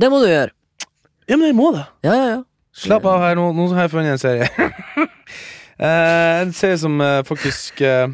[0.00, 0.56] Det må du gjøre!
[1.28, 1.84] Ja, men jeg må det.
[2.08, 2.44] Ja, ja, ja.
[2.72, 4.48] Slapp av her, nå, nå har jeg funnet en serie.
[5.82, 8.08] Eh, en serie som eh, faktisk eh,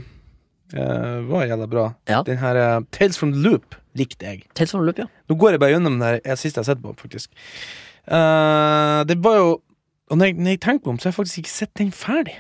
[1.29, 1.93] var jævla bra.
[2.09, 2.23] Ja.
[2.27, 4.47] Den her Tales from the Loop likte jeg.
[4.55, 5.09] Tales from the Loop, ja.
[5.29, 7.31] Nå går jeg bare gjennom den her jeg siste jeg har sett på, faktisk.
[8.09, 9.49] Det var jo
[10.09, 11.91] Og når jeg, når jeg tenker på den, så har jeg faktisk ikke sett den
[11.93, 12.39] ferdig.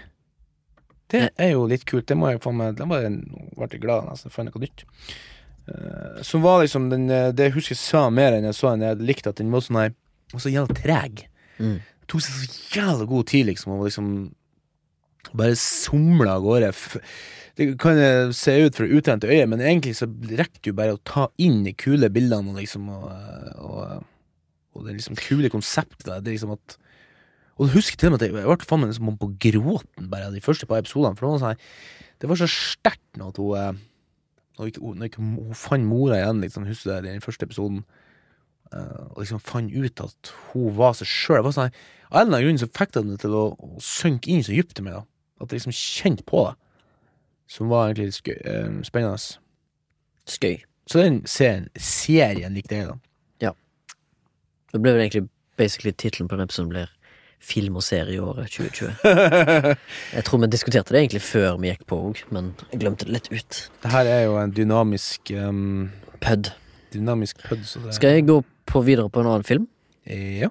[1.13, 2.07] Det er jo litt kult.
[2.09, 2.79] Det må jeg få med.
[2.79, 4.87] Da ble jeg glad nesten for noe nytt.
[5.69, 7.05] Uh, som var liksom den,
[7.37, 8.87] Det jeg husker jeg sa mer enn jeg så den.
[8.89, 9.93] Jeg likte at den var sånn her
[10.33, 11.27] Og så jævla treg.
[11.61, 11.77] Mm.
[11.85, 14.09] Det tok seg så jævla god tid, liksom, og liksom
[15.37, 16.73] bare somla av gårde.
[17.59, 17.99] Det kan
[18.37, 21.75] se ut fra utrente øye, men egentlig så rekker du bare å ta inn de
[21.75, 23.09] kule bildene og liksom Og,
[23.59, 24.05] og,
[24.75, 26.07] og det liksom kule konseptet.
[26.07, 26.21] der.
[26.23, 26.79] Det liksom at
[27.59, 30.37] Og husk til og med at jeg ble faen meg liksom på gråten bare av
[30.37, 31.17] de første par episodene.
[31.19, 31.65] For det var sånn
[32.21, 33.73] Det var så sterkt når at hun eh,
[34.59, 37.85] Når hun, når hun fant mora igjen, liksom, husker du det, i den første episoden.
[38.73, 41.49] Eh, og liksom fant ut at hun var seg sjøl.
[41.53, 43.45] Sånn av en eller annen grunn så fikk det til å,
[43.85, 45.01] synke inn så dypt i meg.
[45.01, 46.55] da At jeg liksom kjente på det.
[47.49, 49.39] Som var egentlig litt skøy, eh, spennende.
[50.29, 50.57] Skøy.
[50.89, 52.97] Så den serien, serien likte jeg, da.
[53.49, 53.53] Ja.
[54.73, 55.29] Det ble vel egentlig
[55.61, 56.95] basically tittelen på den episode blir
[57.39, 58.97] Film og serie i året 2020.
[60.17, 63.15] Jeg tror vi diskuterte det egentlig før vi gikk på òg, men jeg glemte det
[63.15, 63.59] litt ut.
[63.85, 66.51] Det her er jo en dynamisk um, Pud.
[66.91, 67.63] Dynamisk pud.
[67.63, 69.69] Så det, Skal jeg gå på videre på en annen film?
[70.09, 70.51] Ja.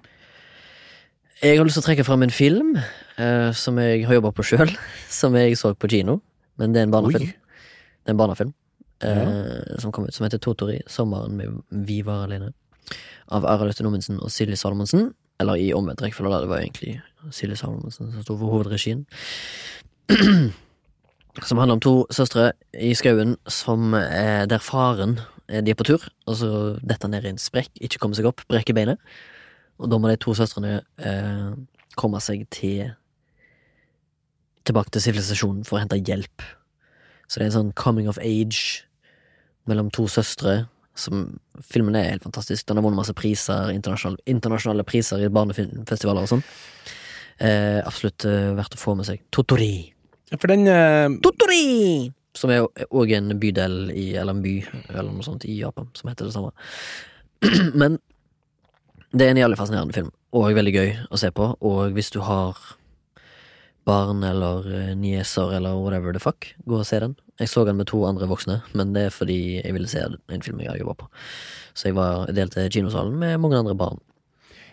[1.37, 4.45] Jeg har lyst til å trekke fram en film eh, som jeg har jobba på
[4.45, 4.71] sjøl,
[5.19, 6.19] som jeg så på kino.
[6.57, 7.29] Men det er en barnefilm.
[7.29, 7.61] Oi.
[8.01, 8.53] Det er en barnefilm
[9.05, 12.53] eh, som kom ut, som heter Totori, 'Sommeren med Vi var alene'.
[13.27, 15.13] Av Arild Øystein og Silje Salomonsen.
[15.39, 16.41] Eller i omvendt rekkefølge.
[16.41, 17.01] Det var egentlig
[17.31, 19.05] Silje Salomonsen som sto for hovedregien.
[21.43, 26.03] som handler om to søstre i skauen som eh, der faren De er på tur,
[26.27, 26.51] og så
[26.83, 28.99] detter ned i en sprekk, ikke kommer seg opp, brekker beinet.
[29.79, 31.51] Og da må de to søstrene eh,
[31.99, 32.95] komme seg til
[34.67, 36.43] Tilbake til sivilisasjonen for å hente hjelp.
[37.31, 38.83] Så det er en sånn coming of age
[39.71, 40.65] mellom to søstre.
[40.99, 42.65] Som, filmen er helt fantastisk.
[42.67, 46.43] Den har vunnet masse priser, internasjonale, internasjonale priser i barnefilmfestivaler og sånn.
[47.37, 49.23] Eh, absolutt eh, verdt å få med seg.
[49.31, 49.71] Totori.
[50.33, 52.09] For den eh, Totori!
[52.37, 54.55] Som er òg en bydel i, eller en by,
[54.93, 56.53] eller noe sånt, i Japan, som heter det samme.
[57.81, 57.97] Men
[59.13, 61.53] det er en jævlig fascinerende film, og veldig gøy å se på.
[61.65, 62.59] Og hvis du har
[63.87, 67.15] barn eller eh, nieser eller whatever the fuck, gå og se den.
[67.39, 70.43] Jeg så den med to andre voksne, men det er fordi jeg ville se en
[70.43, 71.07] film jeg jobba på.
[71.77, 74.01] Så jeg var delte kinosalen med mange andre barn.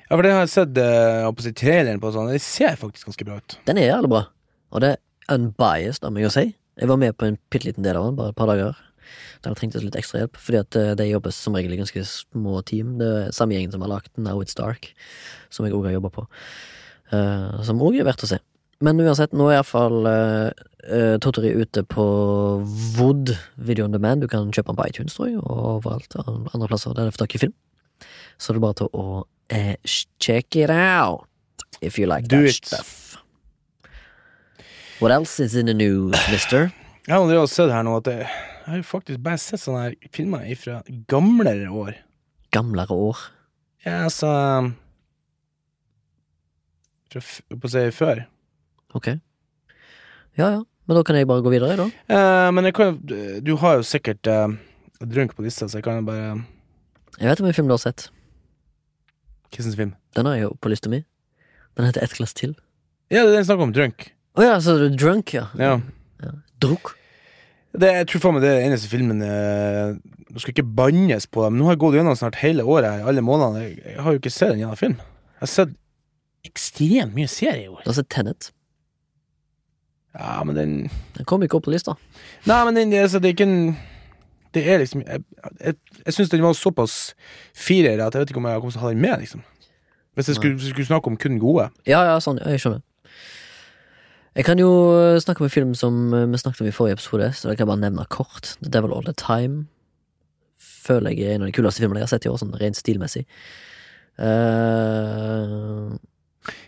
[0.09, 2.11] Ja, for det har jeg sett eh, på traileren på.
[2.13, 2.33] Sånn.
[2.33, 3.59] Det ser faktisk ganske bra ut.
[3.69, 4.27] Den er jævlig bra,
[4.75, 6.51] og det er unbiased av meg å si.
[6.81, 8.75] Jeg var med på en bitte liten del av den, bare et par dager.
[9.45, 12.03] Der det trengtes litt ekstra hjelp, fordi at eh, de jobber som regel i ganske
[12.09, 12.95] små team.
[12.99, 14.89] Det er samme gjengen som har lagt Now It's Dark,
[15.53, 16.25] som jeg òg har jobba på.
[17.13, 18.39] Uh, som òg er verdt å se.
[18.83, 20.49] Men uansett, nå er iallfall uh,
[20.89, 22.07] uh, Totori ute på
[22.97, 24.25] Wood Video on Demand.
[24.25, 27.15] Du kan kjøpe den på iTunes, tror jeg, og overalt an- andre plasser der det
[27.15, 27.55] for tak i film.
[28.41, 29.75] Så det er bare til å uh,
[30.19, 31.29] check it out
[31.85, 32.73] if you like Do that it.
[32.73, 33.21] stuff.
[35.05, 36.71] What else is in the news, mister?
[37.05, 39.83] Jeg har allerede sett her nå at jeg, jeg har jo faktisk bare sett sånne
[39.83, 40.79] her filmer fra
[41.13, 41.99] gamlere år.
[42.57, 43.21] Gamlere år.
[43.85, 44.31] Ja, altså
[47.13, 47.21] Fra
[47.53, 48.23] på å si før.
[48.97, 49.11] Ok.
[50.41, 51.91] Ja ja, men da kan jeg bare gå videre, da.
[52.09, 54.57] Eh, men jeg kan, du har jo sikkert uh,
[55.05, 56.33] drunk på lista, så jeg kan jo bare
[57.21, 58.09] Jeg vet hvor mye film du har sett.
[59.53, 59.95] Hvilken film?
[60.17, 61.05] Den har jeg jo på lista mi.
[61.77, 62.57] Den heter Ett glass til.
[63.13, 64.14] Ja, det er den snakk om drunk.
[64.35, 65.47] Å ja, så er du drunk, ja.
[65.59, 65.77] Ja.
[66.63, 66.95] Druk.
[67.75, 69.97] Det, jeg tror faen meg det er eneste filmen eh,
[70.31, 73.03] Nå skal ikke bannes på det, men nå har jeg gått gjennom snart hele året,
[73.07, 73.65] alle månedene.
[73.69, 74.97] Jeg, jeg har jo ikke sett en gjennom film.
[75.35, 75.75] Jeg har sett
[76.47, 77.83] ekstremt mye serie i år.
[77.85, 78.51] Du har sett Tenet.
[80.15, 80.75] Ja, men den
[81.17, 81.97] Den kom ikke opp på lista.
[82.47, 83.77] Nei, men den, altså, det er ikke en
[84.55, 85.25] Det er liksom Jeg,
[85.59, 85.75] jeg,
[86.07, 87.15] jeg syns den var såpass
[87.55, 89.43] firer at jeg vet ikke om jeg kommer til å ha den med, liksom.
[90.15, 91.69] Hvis jeg skulle, skulle snakke om kun gode.
[91.91, 92.83] Ja, ja, sånn, jeg skjønner.
[94.35, 94.69] Jeg kan jo
[94.99, 97.59] eh, snakke om en film som eh, vi snakket om i forrige episode, så jeg
[97.61, 98.57] kan bare nevne kort.
[98.63, 99.69] The Devil All The Time.
[100.59, 102.79] Føler jeg er en av de kuleste filmene jeg har sett i år, sånn rent
[102.81, 103.25] stilmessig.
[104.19, 105.95] Uh,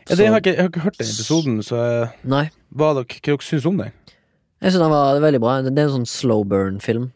[0.09, 1.79] Ja, det, jeg, har ikke, jeg har ikke hørt den episoden, så
[2.25, 2.47] Nei.
[2.73, 3.91] hva dere, hva dere syns om den?
[4.63, 5.57] Jeg synes den var veldig bra.
[5.67, 7.11] Det er en sånn slow burn-film.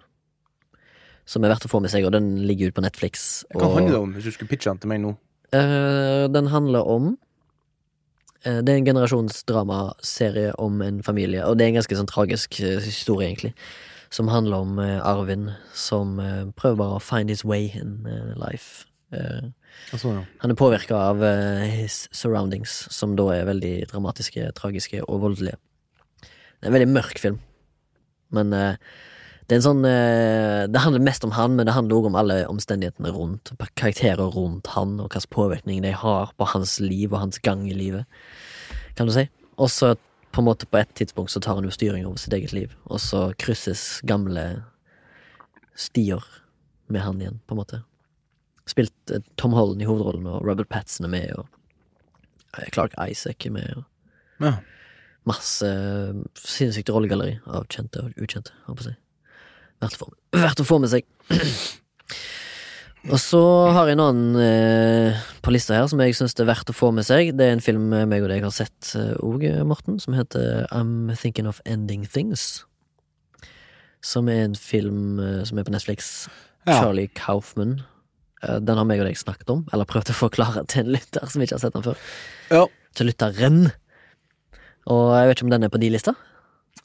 [1.31, 3.47] Som er verdt å få med seg, og den ligger ute på Netflix.
[3.55, 5.15] Hva og- handler det om, hvis du skulle pitche den til meg nå?
[5.55, 7.15] Uh, den handler om
[8.45, 12.79] Det er en generasjonsdramaserie om en familie, og det er en ganske sånn tragisk eh,
[12.81, 13.53] historie, egentlig.
[14.11, 18.33] Som handler om eh, Arvin som eh, prøver bare å find his way in eh,
[18.41, 18.87] life.
[19.13, 19.51] Eh,
[19.91, 20.25] Altså, ja.
[20.43, 25.59] han er påvirka av eh, his surroundings, som da er veldig dramatiske, tragiske og voldelige.
[26.21, 27.39] Det er en veldig mørk film.
[28.35, 28.77] Men eh,
[29.51, 32.19] det er en sånn eh, Det handler mest om han, men det handler også om
[32.21, 37.25] alle omstendighetene rundt, karakterer rundt han, og hvilken påvirkning de har på hans liv og
[37.25, 38.07] hans gang i livet,
[38.95, 39.27] kan du si.
[39.59, 39.97] Og så
[40.31, 42.79] på en måte på et tidspunkt så tar han jo styring over sitt eget liv,
[42.87, 44.63] og så krysses gamle
[45.75, 46.23] stier
[46.87, 47.83] med han igjen, på en måte.
[48.71, 51.51] Spilt eh, Tom Holland i hovedrollen, og Robert Patson er med, og
[52.55, 54.55] eh, Clark Isaac er med, og Ja.
[55.27, 55.67] masse
[56.39, 59.00] sinnssykt rollegalleri av kjente og ukjente, holdt på å si.
[59.81, 61.07] Verdt å få, med seg.
[63.09, 63.41] Og så
[63.73, 66.77] har jeg en annen eh, på lista her som jeg syns det er verdt å
[66.77, 67.31] få med seg.
[67.39, 68.91] Det er en film eh, meg og deg har sett
[69.25, 72.67] òg, Morten, som heter I'm Thinking of Ending Things.
[74.05, 76.29] Som er en film eh, som er på Netflix.
[76.69, 76.77] Ja.
[76.83, 77.79] Charlie Kaufman.
[78.45, 81.25] Eh, Den har meg og deg snakket om, eller prøvd å forklare til en lytter
[81.33, 82.05] som ikke har sett den før.
[82.53, 82.67] Ja.
[83.01, 83.63] Til lytteren.
[84.93, 86.13] Og jeg vet ikke om den er på de lista?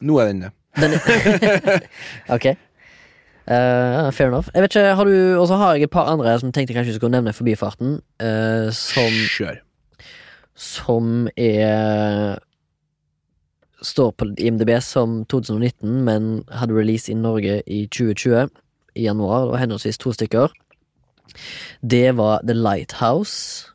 [0.03, 0.53] Nå er den det.
[0.79, 1.85] Den er
[2.35, 2.49] Ok.
[3.45, 4.49] Eh, fair enough.
[4.55, 6.95] Jeg vet ikke, har du Og så har jeg et par andre som tenkte kanskje
[6.95, 9.59] vi skulle nevne forbifarten, Uh, som, Kjør.
[10.55, 12.39] som er
[13.85, 18.49] Står på IMDb som 2019, men hadde release i Norge i 2020,
[18.95, 20.49] i januar, Det var henholdsvis to stykker.
[21.85, 23.67] Det var The Lighthouse.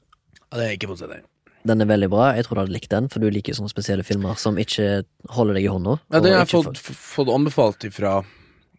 [0.50, 1.22] Ja, det er ikke fått se den.
[1.68, 2.32] Den er veldig bra.
[2.34, 5.54] Jeg tror du hadde likt den, for du liker sånne spesielle filmer som ikke holder
[5.54, 5.98] deg i hånda.
[6.10, 8.24] Ja, den har jeg fått, fått anbefalt fra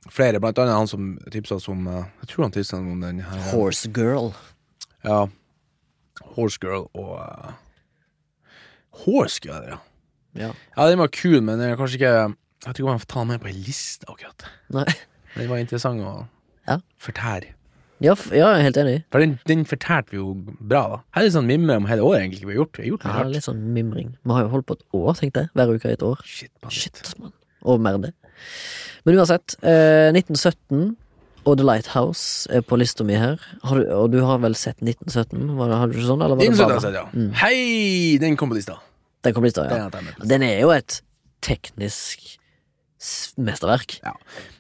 [0.10, 3.20] flere, blant annet han som tipsa oss om eh, Jeg tror han tipsa om den
[3.22, 3.44] her.
[3.52, 4.32] Horse Girl.
[5.06, 5.28] Ja.
[6.36, 7.52] Horse Girl og uh,
[9.06, 9.78] Horse Girl, ja.
[10.34, 10.52] Ja.
[10.78, 13.10] Ja, den var kul, men den er kanskje ikke Jeg vet ikke om jeg får
[13.12, 14.46] ta den med på ei liste, akkurat.
[14.72, 14.86] Nei.
[15.36, 16.12] Den var interessant å
[16.68, 16.76] Ja.
[17.00, 17.54] fortære.
[18.04, 18.96] Ja, ja, jeg er helt enig.
[19.14, 20.98] For den, den fortærte vi jo bra, da.
[21.16, 22.44] Her er det sånn mimre om hele året, egentlig.
[22.50, 24.10] Vi har gjort, vi har gjort det Ja, litt sånn mimring.
[24.26, 25.52] Vi har jo holdt på et år, tenkte jeg.
[25.56, 26.24] Hver uke i et år.
[26.28, 26.74] Shit, man.
[26.76, 27.34] Shit, man.
[27.64, 28.12] Og mer enn det.
[29.06, 30.96] Men uansett, eh, 1917
[31.46, 33.40] og The Lighthouse er på lista mi her.
[33.66, 35.56] Har du, og du har vel sett 1917?
[35.58, 37.06] Var det, har du ikke sånn, eller var det bare- ja.
[37.16, 37.32] Mm.
[37.42, 38.18] Hei!
[38.22, 38.78] Den kom på lista.
[39.24, 39.90] Den kom på lista, ja.
[39.90, 40.28] Den lista.
[40.28, 41.02] Den er jo et
[41.42, 42.38] teknisk
[43.42, 44.00] mesterverk.
[44.06, 44.14] Ja.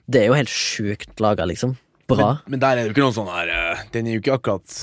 [0.09, 1.77] Det er jo helt sjukt laga, liksom.
[2.09, 2.41] Bra.
[2.45, 4.33] Men, men der er det jo ikke noen sånn her eh, Den er jo ikke
[4.35, 4.73] akkurat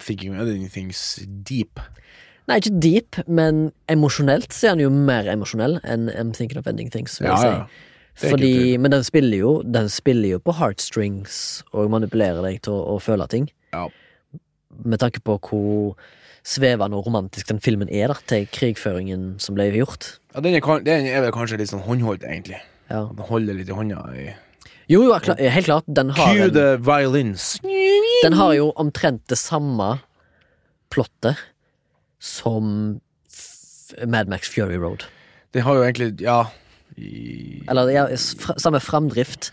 [0.00, 1.02] Thinking of anything's
[1.44, 1.80] deep.
[2.46, 6.68] Nei, ikke deep, men emosjonelt så er den jo mer emosjonell enn I'm Thinking of
[6.70, 7.18] Ending Things.
[7.18, 7.48] Jeg si.
[7.50, 7.66] Er
[8.16, 12.94] Fordi, men den spiller jo Den spiller jo på heartstrings og manipulerer deg til å,
[12.94, 13.50] å føle ting.
[13.74, 13.86] Ja.
[14.84, 15.98] Med tanke på hvor
[16.46, 20.14] svevende og romantisk den filmen er da til krigføringen som ble gjort.
[20.34, 22.60] Ja, den er, den er vel kanskje litt sånn håndholdt, egentlig.
[22.88, 23.02] Ja.
[23.10, 24.02] Den holder litt i hånda.
[24.14, 24.28] I.
[24.86, 25.88] Jo, jo, helt klart.
[25.90, 27.56] Den har, Cue the violins.
[28.22, 29.96] den har jo omtrent det samme
[30.94, 31.40] plottet
[32.22, 33.00] som
[34.06, 35.04] Mad Max Fury Road.
[35.52, 36.44] Den har jo egentlig Ja.
[36.96, 39.50] I, Eller ja, samme framdrift.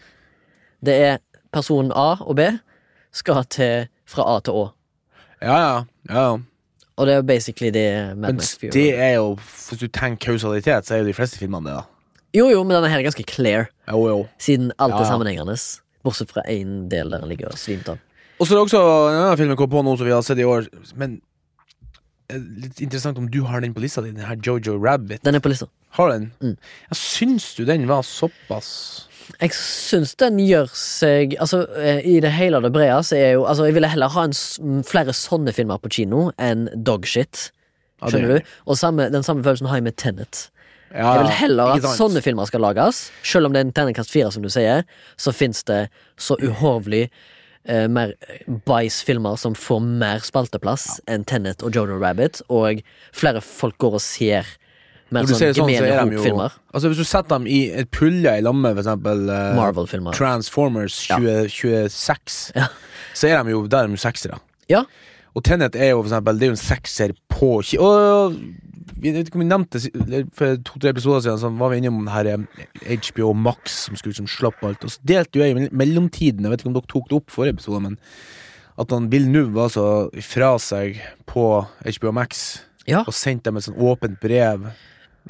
[0.86, 1.18] Det er
[1.54, 2.48] personen A og B
[3.14, 4.66] skal til fra A til Å.
[5.44, 5.84] ja, ja.
[6.10, 6.26] ja.
[6.94, 7.88] Og det er jo basically det
[8.22, 11.40] Mad Max Fury det er jo Hvis du tenker kausalitet, så er jo de fleste
[11.42, 11.84] filmene det, da.
[12.38, 14.20] Jo, jo, men denne her er ganske clear, Jo, jo.
[14.42, 15.10] siden alt er Ja, ja.
[15.10, 15.56] sammenhengende.
[16.06, 17.98] Bortsett fra én del der den ligger svimt av.
[18.40, 20.22] Og så er det også en annen film jeg kom på nå som vi har
[20.26, 20.66] sett i år.
[21.00, 21.20] Men
[22.30, 25.24] eh, litt interessant om du har den på lista di, den her Jojo Rabbit.
[25.26, 25.70] Den er på lista.
[25.94, 26.30] Har du den?
[26.42, 26.54] Mm.
[26.90, 28.70] Jeg syns du den var såpass
[29.40, 33.36] Jeg syns den gjør seg Altså, eh, i det hele og det brede så er
[33.36, 37.52] jo Altså, jeg ville heller ha en, flere sånne filmer på kino enn dogshit.
[38.02, 38.56] Ja, Skjønner du?
[38.68, 40.48] Og samme, den samme følelsen har jeg med Tenet.
[40.92, 43.06] ja, Jeg vil heller at sånne filmer skal lages.
[43.24, 44.84] Selv om det er en terningkast fire, som du sier,
[45.16, 45.86] så fins det
[46.20, 47.06] så uhorvelig
[47.70, 48.12] eh, mer
[48.68, 52.84] bæsjfilmer som får mer spalteplass enn Tenet og Jojo Rabbit, og
[53.16, 54.52] flere folk går og ser
[55.14, 56.58] mer du sånn sånn, så gemene er hop-filmer.
[56.74, 60.18] Altså Hvis du setter dem i et pulje i lamme, for eksempel uh, Marvel-filmer.
[60.18, 61.18] Transformers Ja.
[61.22, 62.68] 2026, Ja.
[63.14, 64.40] så er de jo der er de seksere.
[64.70, 64.84] Ja.
[65.36, 67.48] Og Tenet er jo for eksempel Det er jo en sekser på
[67.82, 68.36] Og
[69.02, 71.98] vi vet ikke om vi nevnte eller For to-tre episoder siden Så var vi innom
[72.06, 75.58] den her eh, HBO Max Som skulle liksom slappe alt Og så delte jo jeg
[75.58, 77.98] i mellomtiden Jeg vet ikke om dere tok det opp forrige episode Men
[78.78, 79.88] at han Villeneuve var så
[80.22, 83.02] fra seg På HBO Max Ja.
[83.08, 84.70] Og sendte dem et sånn åpent brev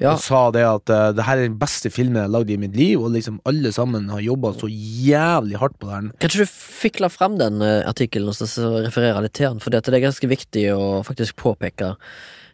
[0.01, 0.15] ja.
[0.15, 2.58] Og sa det at uh, det her er den beste filmen jeg har lagd i
[2.58, 6.53] mitt liv Og liksom alle sammen har jobbet så jævlig hardt på den Kanskje du
[6.53, 10.01] fikla frem den uh, artikkelen og så, refererer referere litt til den, for det er
[10.01, 11.93] ganske viktig å faktisk påpeke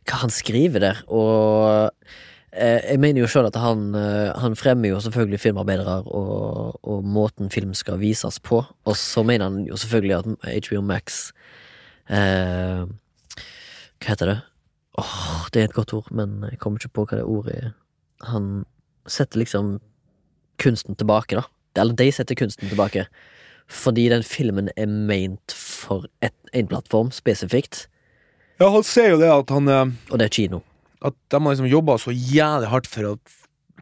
[0.10, 1.02] hva han skriver der.
[1.14, 1.92] Og
[2.52, 7.52] eh, jeg mener jo sjøl at han, han fremmer jo selvfølgelig filmarbeidere og, og måten
[7.54, 11.20] film skal vises på, og så mener han jo selvfølgelig at HBO Max
[12.10, 12.88] eh,
[14.00, 14.40] Hva heter det?
[15.00, 17.70] Åh, det er et godt ord, men jeg kommer ikke på hva det ordet er.
[18.28, 18.50] Han
[19.10, 19.78] setter liksom
[20.60, 21.46] kunsten tilbake, da.
[21.80, 23.06] Eller de setter kunsten tilbake.
[23.70, 27.88] Fordi den filmen er meint for et, en plattform spesifikt,
[28.60, 30.58] Ja, han ser jo det at han eh, og det er kino.
[31.00, 33.14] At de har liksom jobba så jævlig hardt for å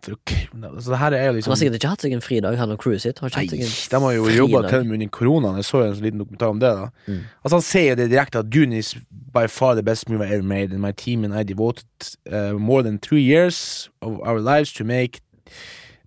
[0.05, 0.19] For å
[0.91, 2.79] det her er liksom, Han liksom har sikkert ikke hatt seg en fridag, han og
[2.79, 3.19] crewet sitt.
[3.19, 5.55] Har Nei, de har jo jobba til og med under koronaen.
[5.61, 6.73] Jeg så jo en sånn liten dokumentar om det.
[6.75, 7.21] da Mm.
[7.43, 8.95] Altså Han sier det direkte at Dune is
[9.33, 11.85] by far the best movie I ever made, and my team and I devoted
[12.31, 15.19] uh, more than three years of our lives to make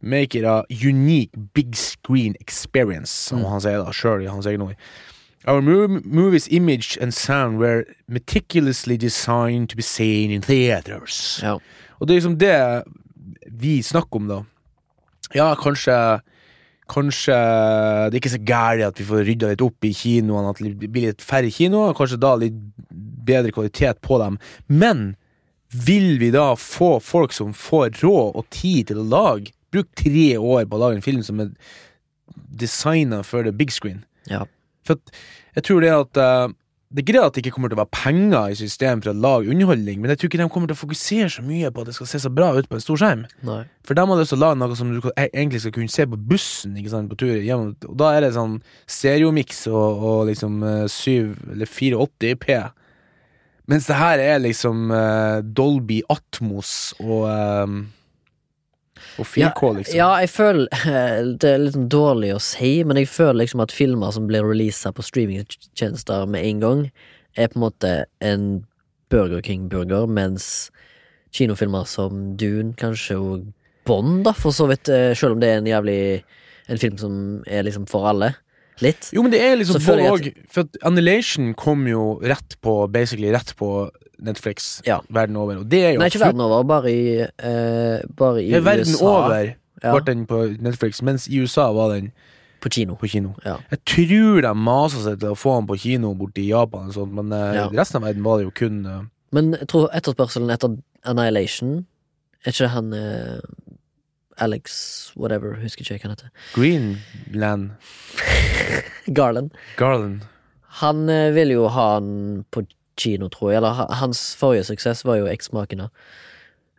[0.03, 3.45] Make it a unique big screen experience, som Mm.
[3.51, 4.75] han sier da sjøl i hans egen ord.
[5.47, 11.41] Our movie's image and sound were meticulously designed to be seen in theaters.
[11.43, 11.59] Ja.
[12.01, 12.83] Og det er liksom det
[13.47, 14.43] vi snakker om, da.
[15.37, 15.97] Ja, kanskje
[16.91, 17.35] Kanskje
[18.11, 20.89] det er ikke så gærent at vi får rydda litt opp i kinoene, at det
[20.91, 22.57] blir litt færre kinoer, kanskje da litt
[22.91, 24.41] bedre kvalitet på dem.
[24.67, 25.13] Men
[25.71, 30.35] vil vi da få folk som får råd og tid til å lage Bruk tre
[30.35, 31.53] år på å lage en film som er
[32.35, 34.01] designa for the big screen?
[34.27, 34.41] Ja.
[34.83, 34.99] For
[35.55, 36.49] jeg tror det at eh,
[36.91, 39.21] Det er greit at det ikke kommer til å være penger i systemet for å
[39.23, 41.87] lage underholdning, men jeg tror ikke de kommer til å fokusere så mye på at
[41.87, 43.23] det skal se så bra ut på en stor skjerm.
[43.47, 43.61] Nei.
[43.87, 46.09] For de har lyst til å lage noe som du e- egentlig skal kunne se
[46.11, 47.69] på bussen ikke sant, på tur hjem.
[47.87, 48.59] Og da er det sånn
[48.91, 52.59] stereomiks og, og liksom eh, 7 eller 480 P.
[53.71, 57.77] Mens det her er liksom uh, Dolby Atmos og eh,
[59.21, 59.97] Og 4K, liksom.
[59.97, 60.67] Ja, jeg føler
[61.41, 64.47] Det er litt sånn dårlig å si, men jeg føler liksom at filmer som blir
[64.47, 66.85] releasa på streamingtjenester med en gang,
[67.39, 68.51] er på en måte en
[69.11, 70.71] Burger King-burger, mens
[71.35, 73.49] kinofilmer som Dune, kanskje, og
[73.89, 76.01] Bond, da, for så vidt, eh, selv om det er en jævlig
[76.71, 77.15] En film som
[77.51, 78.29] er liksom for alle,
[78.79, 79.09] litt.
[79.11, 80.33] Jo, men det er liksom jeg både.
[80.47, 83.91] For at Annihilation kom jo rett på Basically rett på
[84.23, 84.99] Netflix Ja.
[85.11, 85.57] verden over.
[85.59, 88.87] Og det er jo Nei, ikke verden over, bare i, eh, bare i Ja, verden
[88.95, 89.07] USA.
[89.07, 92.13] over Ja, ble den på Netflix, mens i USA var den
[92.61, 92.95] på kino.
[92.95, 93.35] på kino.
[93.45, 93.57] Ja.
[93.71, 97.33] Jeg tror de masa seg til å få den på kino borti Japan, sånt, men
[97.33, 97.69] eh, Ja.
[97.73, 99.03] resten av verden var det jo kun uh...
[99.33, 101.87] Men jeg tror etterspørselen etter Annihilation
[102.45, 103.41] Er ikke det han uh,
[104.39, 106.31] Alex whatever, husker ikke hva han heter.
[106.55, 107.71] Greenland
[109.15, 109.51] Garland.
[109.77, 110.21] Garland.
[110.81, 112.63] Han uh, ville jo ha han på
[113.01, 113.61] kino, tror jeg.
[113.61, 115.89] Eller hans forrige suksess var jo Eksmakene.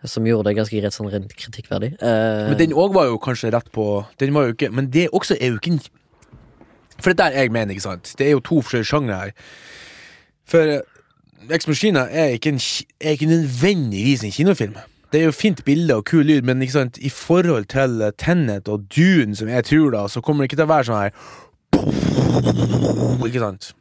[0.06, 1.92] Som gjorde det ganske rett sånn rent kritikkverdig.
[2.02, 5.12] Eh, Men den òg var jo kanskje rett på Den var jo ikke Men det
[5.14, 5.78] også er jo ikke
[6.98, 8.16] For det er der jeg mener, ikke sant?
[8.18, 9.36] Det er jo to forskjellige sjangre her.
[10.50, 10.82] For uh,
[11.50, 12.60] Ex Machina er ikke, en,
[13.02, 14.76] er ikke nødvendigvis en kinofilm.
[15.12, 16.98] Det er jo fint bilde og kul lyd, men ikke sant?
[16.98, 20.60] i forhold til Tennet Tenet og Dune, som jeg tror, da, så kommer det ikke
[20.62, 21.12] til å være sånn her
[23.28, 23.74] Ikke sant?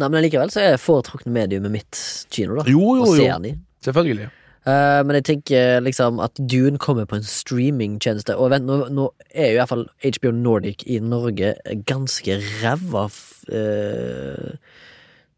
[0.00, 1.98] Nei, men likevel så er foretrukne mediumet mitt
[2.32, 2.64] kino, da.
[2.70, 3.56] Jo, jo, Og jo.
[3.84, 4.30] Selvfølgelig.
[4.62, 8.36] Uh, men jeg tenker liksom at Dune kommer på en streamingtjeneste.
[8.38, 11.56] Og vent, nå, nå er jo iallfall HBO Nordic i Norge
[11.88, 13.08] ganske ræva
[13.50, 14.54] eh,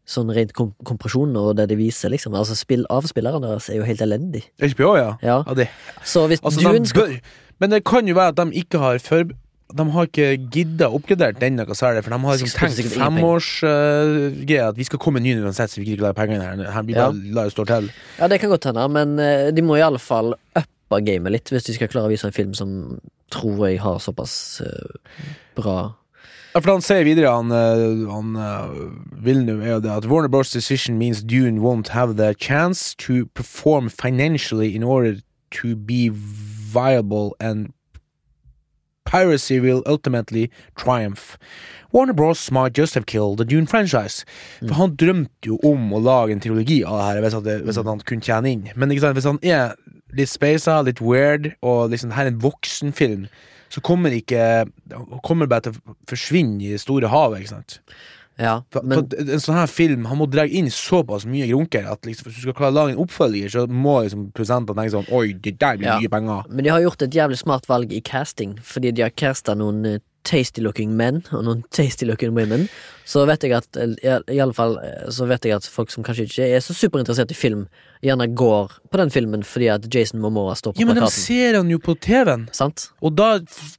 [0.05, 2.35] Sånn rent kom kompresjon og det de viser, liksom.
[2.37, 4.43] Altså spill, Avspillerne deres er jo helt elendig.
[4.61, 5.15] HBO, ja.
[5.25, 5.39] Ja.
[5.47, 5.65] ja det.
[6.05, 7.31] Så hvis Altså, Dune skal bør,
[7.63, 9.33] men det kan jo være at de ikke har for,
[9.73, 14.67] De har ikke gidda oppgradert den noe særlig, for de har liksom tenkt sikkert uh,
[14.69, 16.71] at vi skal komme ny uansett, så vi gidder ikke lage penger her.
[16.71, 17.07] Her blir Ja.
[17.09, 17.89] bare la det stå til.
[18.19, 21.49] Ja, det kan godt hende, men eh, de må i alle fall uppe gamet litt
[21.49, 22.99] hvis de skal klare å vise en film som
[23.33, 25.17] tror jeg har såpass uh,
[25.57, 25.95] bra
[26.53, 28.37] Ja, for han sier videre, han, eh, han
[29.25, 30.51] Villeneuve, er jo det at Warner Bros.
[30.53, 35.17] decision means Dune won't have the chance to perform financially in order
[35.51, 37.73] to be viable and
[39.05, 41.37] piracy will ultimately triumph.
[41.91, 42.51] Warner Bros.
[42.51, 44.25] might just have killed the Dune franchise.
[44.59, 47.79] For han drømte jo om å lage en trilogi av det her hvis, at hvis
[47.79, 48.65] at han kunne tjene inn.
[48.75, 49.77] Men sant, hvis han er
[50.15, 53.29] litt spasa, litt weird, og liksom her er en voksenfilm,
[53.71, 54.65] så kommer ikke
[55.25, 57.79] Kommer bare til å forsvinne i det store havet, ikke sant.
[58.41, 62.27] Ja, men en sånn her film Han må dra inn såpass mye grunker at liksom,
[62.27, 65.29] hvis du skal klare å lage en oppfølger, så må liksom produsentene tenke sånn Oi,
[65.39, 65.99] det der blir Ja.
[66.01, 66.49] mye penger.
[66.49, 69.85] Men de har gjort et jævlig smart valg i casting, fordi de har casta noen
[69.85, 72.67] eh, tasty looking menn og noen tasty looking women.
[73.05, 73.95] Så vet jeg at eh,
[74.33, 77.31] i, alle fall eh, Så vet jeg at folk som kanskje ikke er så superinteressert
[77.31, 77.67] i film,
[78.03, 81.55] gjerne går på den filmen fordi at Jason Momoa står på Ja, men de ser
[81.59, 82.49] han jo på TV-en,
[83.01, 83.29] og da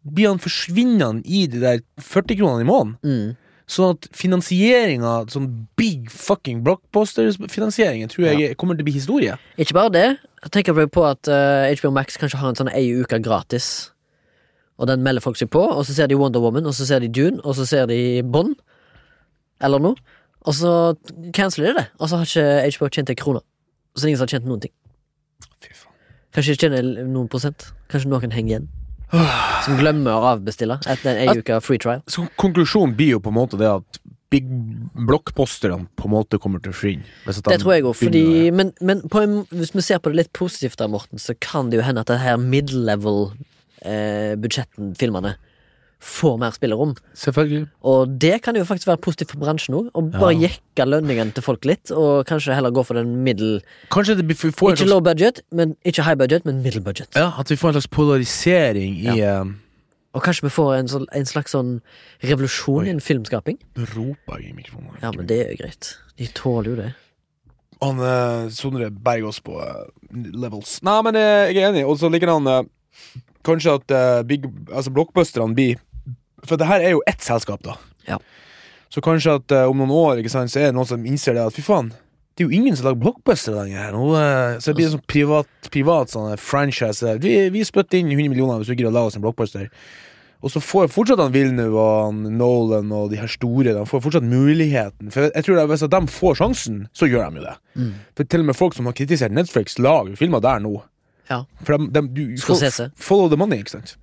[0.02, 2.96] blir han forsvinnende i de der 40 kronene i måneden.
[3.04, 3.34] Mm.
[3.66, 5.48] Sånn at finansieringa, sånn
[5.78, 9.34] big fucking blockposter Finansieringen tror jeg kommer til å bli historie.
[9.58, 10.06] Ikke bare det.
[10.44, 13.90] Jeg tenker på at uh, HBO Max kanskje har en sånn ei uke gratis.
[14.78, 17.02] Og den melder folk seg på, og så ser de Wonder Woman, og så ser
[17.02, 18.54] de Dune, og så ser de Bond.
[19.64, 19.98] Eller noe.
[20.46, 20.70] Og så
[21.34, 23.42] canceler de det, og så har ikke HBO tjent en krone.
[23.96, 24.74] Så det er ingen som har tjent noen ting.
[25.64, 25.94] Fy faen.
[26.36, 27.72] Kanskje de tjener noen prosent.
[27.90, 28.68] Kanskje noen henger igjen.
[29.66, 32.02] Som glemmer å avbestille etter en uke free trial.
[32.10, 34.00] Så konklusjonen blir jo på en måte det at
[34.32, 34.46] big
[35.06, 37.06] blockbusterne på en måte kommer til å forsvinne.
[37.26, 40.24] de Det tror jeg òg, fordi men, men på en, hvis vi ser på det
[40.24, 43.28] litt positivt da, Morten, så kan det jo hende at det her mid-level
[43.86, 45.36] eh, budsjetten, filmene,
[46.00, 46.94] får mer spillerom.
[47.16, 47.68] Selvfølgelig.
[47.88, 49.90] Og det kan jo faktisk være positivt for bransjen òg.
[49.96, 50.48] Å bare Ja.
[50.48, 54.36] jekke lønningen til folk litt, og kanskje heller gå for den middel Kanskje det blir,
[54.36, 57.08] Ikke slags, low budget, men ikke high budget, men middle budget.
[57.16, 59.42] ja, at vi får en slags polarisering i ja.
[60.14, 61.80] Og kanskje vi får en, sånn- en slags sånn
[62.22, 62.88] revolusjon Oi.
[62.88, 63.58] innen filmskaping.
[63.76, 64.96] Nå roper jeg i mikrofonen.
[65.02, 65.96] Ja, men det er jo greit.
[66.16, 66.94] De tåler jo det.
[67.82, 69.84] Han eh, Sondre berger oss på eh,
[70.32, 70.78] levels.
[70.82, 71.84] Nei, men eh, jeg er enig.
[71.86, 72.62] Og så liker han eh,
[73.46, 75.78] kanskje at uh, big, altså blockbusterne blir
[76.46, 77.78] For det her er jo ett selskap, da.
[78.06, 78.18] Ja.
[78.92, 81.46] Så kanskje at uh, om noen år sant, så er det noen som innser det
[81.46, 81.90] at fy faen,
[82.36, 83.78] det er jo ingen som lager blockbuster lenger.
[83.80, 83.94] her.
[83.96, 87.16] Nå, Uh, så det blir en sånn privat, privat sånn franchise.
[87.22, 89.70] Vi, vi spytter inn 100 millioner hvis du gidder å lage oss en blockbuster.
[90.44, 94.26] Og så får fortsatt han Villeneuve og Nolan og de her store De får fortsatt
[94.26, 95.08] muligheten.
[95.14, 97.56] For jeg tror at Hvis de får sjansen, så gjør de jo det.
[97.74, 97.94] Mm.
[98.18, 100.76] For til og med folk som har kritisert Netflix, lager filmer der nå.
[101.30, 101.40] Ja.
[101.64, 102.90] For de, de, du, Scorsese.
[102.96, 103.96] follow the money, ikke sant.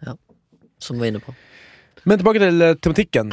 [0.84, 1.34] Som vi var inne på.
[2.06, 3.32] Men tilbake til eh, tematikken.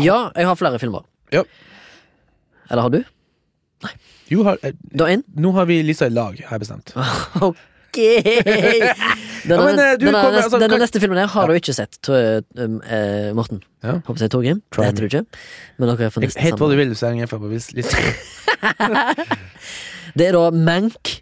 [0.00, 1.04] Ja, jeg har flere filmer.
[1.32, 1.42] Ja.
[2.70, 3.02] Eller har du?
[4.30, 5.24] Jo, har, eh, Du har én?
[5.36, 6.94] nå har vi lista i lag, har jeg bestemt.
[7.92, 7.98] Ok!
[9.44, 11.58] Denne, men, eh, du denne, kommer- neste, altså, denne kan- neste filmen her har du
[11.58, 13.58] ikke sett, tror, um, eh, Morten.
[13.84, 13.98] Ja.
[14.06, 14.62] Håper jeg Torgrim.
[14.72, 15.20] Try Det heter du ikke.
[15.76, 17.98] Men dere er for Jeg- nesten Het hva du vil, så jeg på vis- lista.
[20.16, 21.12] Det er da Mank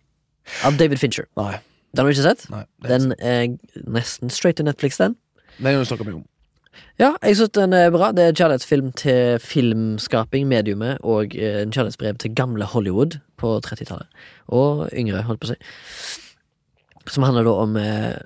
[0.67, 1.27] av David Fincher.
[1.37, 1.59] Nei.
[1.91, 2.45] Den har du ikke sett?
[2.53, 5.17] nei det er Den er nesten straight to Netflix, den.
[5.59, 6.27] Den har du snakka mye om.
[7.01, 8.13] Ja, jeg synes den er bra.
[8.13, 14.07] Det er kjærlighetsfilm til filmskaping, mediumet, og eh, en kjærlighetsbrev til gamle Hollywood på 30-tallet.
[14.49, 15.59] Og yngre, holdt på å si.
[17.11, 18.21] Som handler da om eh,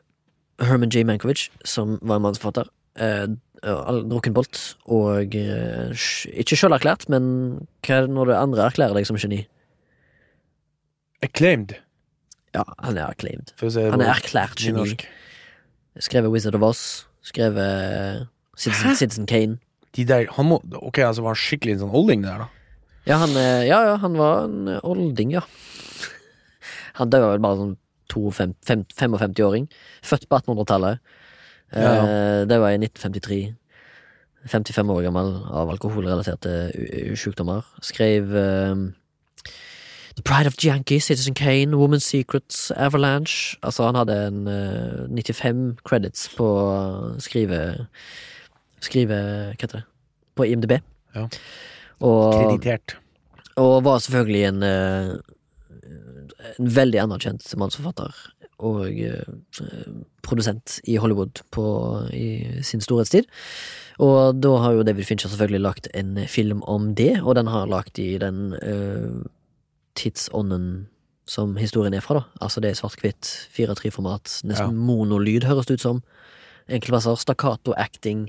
[0.60, 1.06] Herman J.
[1.08, 2.68] Mankovic, som var en mannsforfatter.
[3.00, 3.26] Eh,
[3.64, 4.60] drukkenbolt,
[4.92, 6.04] og eh,
[6.42, 7.24] ikke sjølerklært, men
[7.86, 9.44] hva er det når det andre erklærer deg som geni?
[11.24, 11.78] Acclaimed.
[12.54, 13.50] Ja, han er acclaimed.
[13.60, 14.94] Han er erklært geni.
[16.02, 16.82] Skrevet Wizard of Oz.
[17.24, 18.26] Skrevet eh,
[18.56, 19.58] Citizen, Citizen Kane.
[19.94, 22.48] De der, han må, ok, altså var han skikkelig en sånn olding der, da?
[23.08, 25.44] Ja, han, eh, ja, ja, han var en eh, olding, ja.
[26.94, 27.72] Han døde vel bare sånn
[28.14, 29.64] 55-åring.
[30.06, 31.00] Født på 1800-tallet.
[31.74, 32.02] Ja, ja.
[32.46, 33.38] det var i 1953.
[34.46, 36.52] 55 år gammel av alkoholrelaterte
[37.18, 37.66] sykdommer.
[37.82, 38.30] Skrev
[40.16, 43.56] The Pride of Janky, Citizen Kane, Woman's Secrets, Avalanche.
[43.62, 46.48] Altså, han hadde en uh, 95 credits på
[47.18, 47.86] skrive
[48.84, 49.84] Skrive Hva heter det?
[50.36, 50.78] På IMDb.
[51.14, 51.26] Ja.
[52.00, 52.96] Og Kreditert.
[53.56, 55.16] og var selvfølgelig en, uh,
[56.58, 58.14] en veldig anerkjent mannsforfatter
[58.58, 59.62] og uh,
[60.22, 61.64] produsent i Hollywood på,
[62.12, 63.24] i sin storhetstid.
[64.02, 67.70] Og da har jo David Fincher selvfølgelig lagt en film om det, og den har
[67.70, 69.22] lagt i den eh,
[69.94, 70.86] tidsånden
[71.26, 72.24] som historien er fra, da.
[72.44, 74.86] Altså det er svart-hvitt, 4-3-format, nesten Ja.
[74.92, 76.02] monolyd, høres det ut som.
[76.68, 77.16] Enkelte plasser.
[77.16, 78.26] Stakkato acting.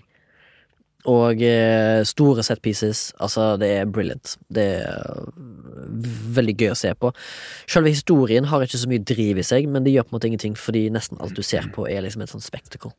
[1.06, 3.14] Og eh, store set pieces.
[3.22, 4.38] Altså, det er brilliant.
[4.50, 5.28] Det er
[6.34, 7.12] veldig gøy å se på.
[7.70, 10.28] Selve historien har ikke så mye driv i seg, men det gjør på en måte
[10.32, 12.92] ingenting, fordi nesten alt du ser på, er liksom et sånt spectacle.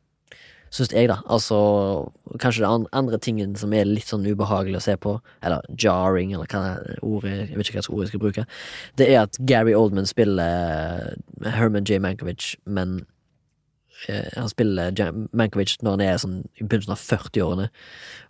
[0.73, 1.19] Syns jeg, da.
[1.31, 1.57] Altså,
[2.41, 6.33] kanskje det er andre tingen som er litt sånn ubehagelig å se på, eller jarring,
[6.35, 8.47] eller hva ordet Jeg vet ikke hva ord jeg skal bruke.
[8.99, 12.01] Det er at Gary Oldman spiller eh, Herman J.
[12.03, 12.99] Mankovic, men
[14.07, 14.93] han spiller
[15.33, 17.65] Mankovic når han er sånn i begynnelsen av 40-årene.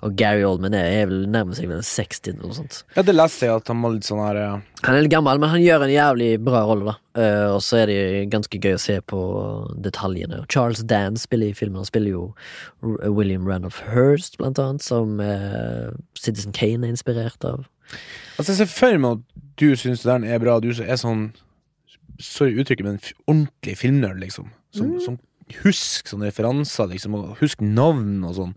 [0.07, 2.77] Og Gary Oldman er, er vel nærmer seg vel 60 eller noe sånt.
[2.95, 4.51] Ja, det leste jeg at han var litt sånn her ja.
[4.85, 6.95] Han er litt gammel, men han gjør en jævlig bra rolle, da.
[7.17, 7.99] Uh, og så er det
[8.31, 9.19] ganske gøy å se på
[9.83, 10.43] detaljene.
[10.53, 11.81] Charles Dan spiller i filmen.
[11.81, 12.23] Han spiller jo
[13.11, 17.65] William Randolph Hearst, blant annet, som uh, Citizen Kane er inspirert av.
[18.37, 21.27] Altså, jeg ser for meg at du syns den er bra, du som er sånn
[22.17, 22.95] Sorry uttrykket, men
[23.29, 24.47] ordentlig filmnerd, liksom.
[24.73, 25.01] Som, Mm.
[25.05, 25.17] som
[25.63, 28.55] husker sånne referanser, liksom, og husker navn og sånn.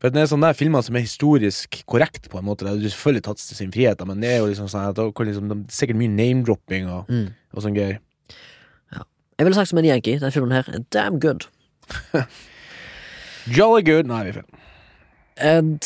[0.00, 2.64] For det er sånne filmer som er historisk korrekt, på en måte.
[2.64, 5.26] Det er selvfølgelig tatt til sin frihet, men det er jo liksom sånn at det
[5.28, 7.34] liksom, er sikkert mye name-dropping og, Mm.
[7.54, 7.98] og sånn greier.
[9.40, 10.18] Jeg ville sagt som en yankee.
[10.20, 11.46] Den filmen her er damn good.
[13.56, 14.42] Jolly good Nei, vi.
[15.40, 15.80] And,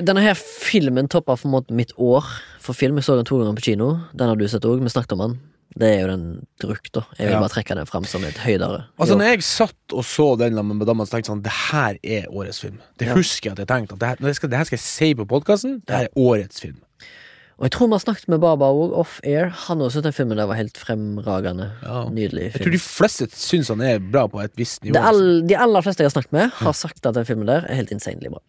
[0.00, 2.24] denne her filmen toppa for en måte mitt år
[2.64, 2.96] for film.
[2.96, 3.90] Jeg så den to ganger på kino.
[4.16, 4.80] Den har du sett òg.
[4.80, 5.34] Vi snakket om den.
[5.76, 6.24] Det er jo den
[6.62, 7.00] drukk, da.
[7.18, 7.40] Jeg vil Ja.
[7.40, 8.84] bare trekke den fram som et høydere.
[8.98, 9.18] Altså, Jo.
[9.18, 12.26] når jeg satt og så den med damene, så tenkte jeg sånn Det her er
[12.30, 12.78] årets film.
[12.98, 13.14] Det Ja.
[13.14, 13.92] husker jeg at jeg tenkte.
[13.94, 15.82] At det her, jeg skal, det her skal jeg si på podkasten.
[15.86, 16.76] Det her er årets film.
[17.58, 19.48] Og jeg tror vi har snakket med Baba òg, off-air.
[19.48, 21.70] Han også den filmen der var helt fremragende.
[21.84, 22.04] Ja.
[22.10, 24.92] Nydelig Jeg tror de fleste syns han er bra på et visst nivå.
[24.94, 27.64] Det all, de aller fleste jeg har snakket med, har sagt at den filmen der
[27.68, 28.40] er helt insanely bra.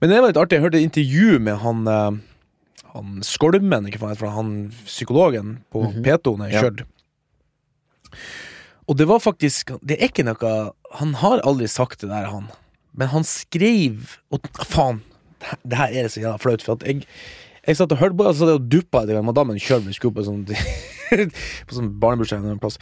[0.00, 0.52] Men det var litt artig.
[0.56, 2.10] Jeg hørte et intervju med han eh,
[2.96, 4.52] Han Skolmen, ikke faen, fra han
[4.88, 6.86] psykologen på P2 når jeg Ja.
[8.86, 10.52] Og det var faktisk Det er ikke noe
[11.00, 12.46] Han har aldri sagt det der, han.
[12.96, 14.40] Men han skrev Og
[14.70, 15.02] faen,
[15.66, 17.04] det her- det er så jævla flaut, for at jeg
[17.66, 19.56] jeg satt og hørte på det, og så satt jeg og duppa etter gang madammen
[19.58, 19.88] kjørte.
[19.90, 20.44] Vi skulle på sånn
[21.66, 22.76] På sånn barnebursdag en plass.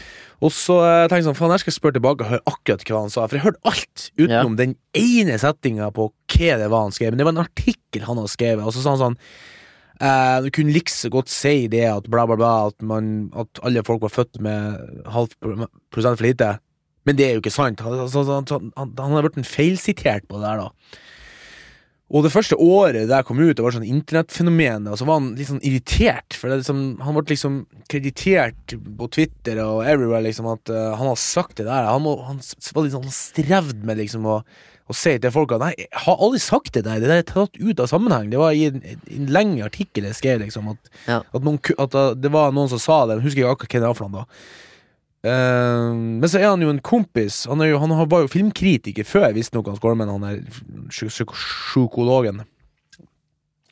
[0.44, 3.00] Og så eh, tenkte jeg sånn, faen, jeg skal spørre tilbake og høre akkurat hva
[3.00, 3.24] han sa.
[3.26, 7.14] For jeg hørte alt utenom den ene settinga på hva det var han skrev.
[7.14, 9.16] Men det var en artikkel han hadde skrevet, og så sa han sånn
[10.44, 14.02] Du kunne likså godt si det at bla, bla, bla, at, man, at alle folk
[14.04, 15.32] var født med halv
[15.94, 16.50] prosent for lite.
[17.08, 17.80] Men det er jo ikke sant.
[17.84, 21.00] Han, altså, han, han, han, han har blitt feilsitert på det der, da.
[22.14, 25.32] Og det første året det kom ut, det var sånn internettfenomen, og så var han
[25.38, 26.36] litt sånn irritert.
[26.36, 27.56] For liksom, han ble liksom
[27.90, 31.88] kreditert på Twitter og everywhere liksom at uh, han har sagt det der.
[31.88, 34.42] Han, må, han var litt sånn strevd med liksom å,
[34.90, 36.98] å si til folk at nei, jeg har aldri sagt det der.
[37.00, 38.28] Det der er tatt ut av sammenheng.
[38.30, 41.22] Det var i en, en lengre artikkel jeg skrev liksom at, Ja.
[41.32, 43.16] at, noen, at det var noen som sa det.
[43.20, 44.28] Jeg husker ikke akkurat hvem det var for noe da.
[45.24, 47.46] Uh, men så er han jo en kompis.
[47.48, 50.10] Han, er jo, han har- var jo filmkritiker før, visstnok, han Skolmen.
[50.12, 50.42] Han er
[50.92, 52.42] psykologen.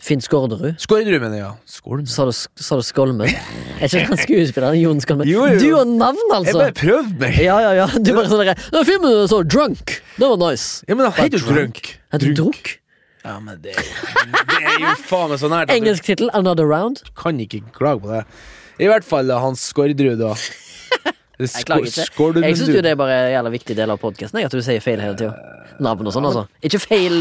[0.03, 0.80] Finn Skårderud.
[0.82, 1.44] Skårderud, mener jeg.
[1.46, 1.53] Ja.
[1.70, 2.09] Skårderud.
[2.11, 3.28] Sa du, sa du Skolmen?
[3.82, 4.78] Er ikke han skuespilleren?
[4.80, 5.28] Jon Skolmen?
[5.30, 5.61] Jo, jo.
[5.62, 6.57] Du og navn, altså!
[6.57, 7.38] Jeg bare prøvde meg!
[7.38, 7.86] Ja, ja, ja.
[7.94, 9.94] Du bare sånn der Den filmen så Drunk.
[10.16, 10.82] Det var nice.
[10.88, 11.92] Ja, men han heter jo Drunk.
[11.94, 12.72] Er Heter du Drunk?
[13.22, 15.70] Ja, men det, det er jo faen meg så nært.
[15.70, 17.05] Engelsk tittel Another Round.
[17.07, 18.24] Du kan ikke klage på det.
[18.82, 20.34] I hvert fall Hans han Skårderud, da.
[21.38, 22.42] Det Jeg klager ikke.
[22.44, 24.82] Jeg syns jo det er bare en jævla viktig del av podkasten, at du sier
[24.84, 25.32] feil hele tida.
[25.82, 26.44] Navn og sånn, altså.
[26.62, 27.16] Ikke feil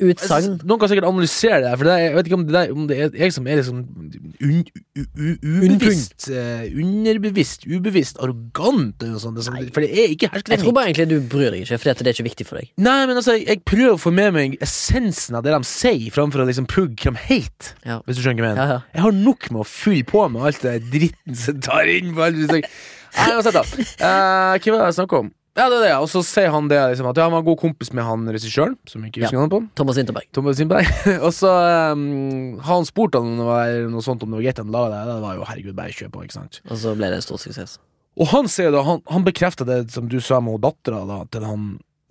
[0.00, 0.56] utsagn.
[0.64, 2.86] Noen kan sikkert analysere det, for det er, jeg vet ikke om det, er, om
[2.90, 4.50] det er jeg som er liksom un, u,
[4.96, 5.28] u,
[5.66, 9.38] ubevisst, uh, underbevisst, ubevisst, arrogant eller noe sånt.
[9.38, 12.02] Det sånn- For det er ikke Jeg tror bare egentlig du bryr deg ikke, at
[12.04, 12.70] det er ikke viktig for deg.
[12.80, 16.08] Nei, men altså, jeg, jeg prøver å få med meg essensen av det de sier,
[16.14, 17.74] framfor å liksom pugge hvem hate.
[17.86, 18.00] Ja.
[18.06, 18.62] Hvis du skjønner hva jeg mener.
[18.62, 18.80] Ja, ja.
[18.96, 22.26] Jeg har nok med å fylle på med alt det dritten som tar inn på
[22.28, 22.40] alt.
[22.50, 23.64] Nei, uansett, da.
[23.66, 25.30] Uh, hva var det jeg snakka om?
[25.60, 25.94] Ja, det er det.
[26.00, 28.78] Og så sier han det liksom, at ja, han var god kompis med han regissøren,
[28.88, 29.42] som jeg ikke husker Ja.
[29.44, 29.60] han på.
[29.76, 30.28] Thomas Winterberg.
[30.32, 30.88] Thomas Sindberg.
[31.26, 31.50] og så
[31.92, 34.72] um, har han spurt han om det var noe sånt om det var greit han
[34.72, 35.02] laga det.
[35.12, 36.60] Det var jo herregud, bare kjør på, ikke sant.
[36.70, 37.76] Og så ble det en stor suksess.
[38.20, 41.44] Og han sier da, han, han bekrefter det som du sa med dattera da, til
[41.46, 41.68] han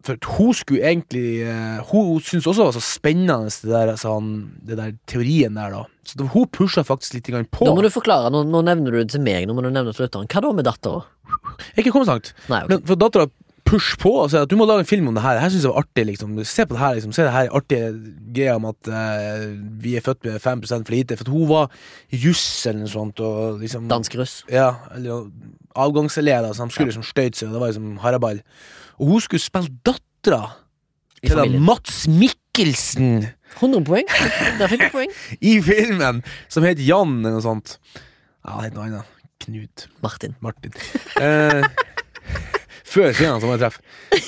[0.08, 4.14] For hun skulle egentlig eh, Hun syntes også det var så spennende, det der, altså,
[4.16, 4.30] han,
[4.66, 5.84] det der teorien der, da.
[6.08, 7.68] Så hun pusha faktisk litt på.
[7.68, 9.94] Da må du forklare, nå, nå nevner du det til meg, nå må du nevne
[9.94, 10.30] til lytteren.
[10.32, 11.04] Hva da med dattera?
[11.76, 12.34] Er ikke kommet langt.
[12.48, 12.78] Nei, okay.
[12.78, 13.30] Men for dattera
[13.70, 15.38] push på og sier at du må lage en film om det her.
[15.38, 16.06] Det her synes jeg var artig.
[16.10, 17.14] liksom Se på det her, liksom.
[17.14, 17.92] Se det her artige
[18.36, 19.46] greia om at uh,
[19.84, 21.18] vi er født med 5 for lite.
[21.20, 21.70] For hun var
[22.10, 23.20] juss eller noe sånt.
[23.20, 24.44] Og liksom Dansk russ.
[24.50, 25.30] Ja, eller
[25.78, 28.42] avgangselever, så de skulle liksom støyte seg, og det var liksom haraball.
[29.00, 30.44] Og hun skulle spille dattera
[31.24, 31.46] til da.
[31.64, 33.28] Mats Mikkelsen
[33.58, 34.10] 100 poeng.
[34.60, 35.14] Der fikk du poeng.
[35.52, 37.78] i filmen, som het Jan eller noe sånt.
[38.46, 39.16] Ja, det het noe annet.
[39.40, 39.88] Knut.
[40.04, 40.36] Martin.
[40.44, 40.76] Martin.
[41.20, 41.64] Eh,
[42.94, 43.80] før siden som jeg treff.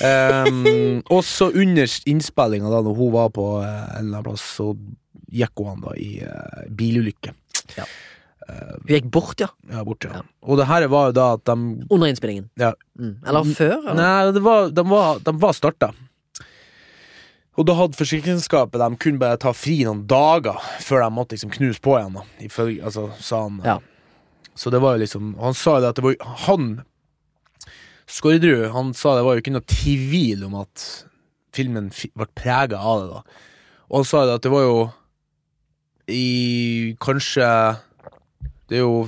[0.02, 4.46] Um, og så under innspillinga, da når hun var på eh, en eller annen plass,
[4.58, 4.72] så
[5.32, 7.36] gikk hun da i uh, bilulykke.
[8.52, 9.50] Hun gikk bort, ja.
[9.72, 10.22] Ja, bort, Ja.
[10.22, 10.22] Ja.
[10.44, 11.56] Og det her var jo da at de
[11.90, 12.50] Under innspillingen.
[12.60, 12.74] Ja.
[13.00, 13.18] Mm.
[13.26, 13.76] Eller før?
[13.80, 14.00] Eller?
[14.00, 15.92] Nei, det var, de var, de var starta.
[17.60, 21.52] Og da hadde forsikringsselskapet De kunne bare ta fri noen dager før de måtte liksom
[21.52, 22.16] knuse på igjen.
[22.16, 23.60] Da, ifølge, altså, sa han.
[23.66, 23.78] Ja.
[24.56, 26.16] Så det var jo liksom Han sa jo det at det var
[26.48, 26.72] Han
[28.12, 30.88] Skårderud Han sa det var jo ikke noe tvil om at
[31.56, 33.08] filmen ble prega av det.
[33.12, 33.22] da
[33.92, 34.76] Og han sa jo det at det var jo
[36.12, 36.26] I
[37.04, 37.48] kanskje
[38.72, 39.04] Det er jo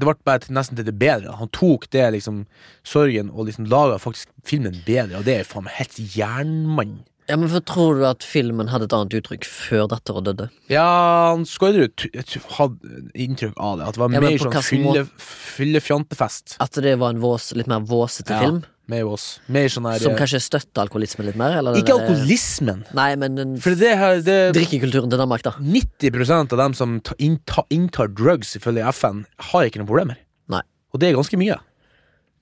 [0.00, 1.34] det ble bare til, nesten til det bedre.
[1.36, 2.44] Han tok det liksom
[2.88, 6.94] sorgen og liksom laga faktisk filmen bedre, og det er faen meg helt jernmann.
[7.28, 10.48] Ja, men for Tror du at filmen hadde et annet uttrykk før dattera døde?
[10.72, 10.86] Ja,
[11.30, 12.08] han Skårderud
[12.56, 13.86] hadde inntrykk av det.
[13.90, 16.56] At det var Ja, mer sånn fyllefjantefest.
[16.56, 18.40] fylle, At det var en vås, litt mer våsete Ja.
[18.40, 18.64] film?
[18.90, 19.26] Med oss.
[19.50, 21.56] Mer sånn her Som kanskje støtter alkoholismen litt mer?
[21.60, 22.82] Eller Ikke der- alkoholismen.
[22.96, 25.54] Nei, men den det her det, drikkekulturen til Danmark, da.
[25.60, 30.20] 90% av dem som ta, innta, inntar drugs ifølge FN, har ikke noen problemer.
[30.50, 30.62] Nei.
[30.92, 31.58] Og det er ganske mye.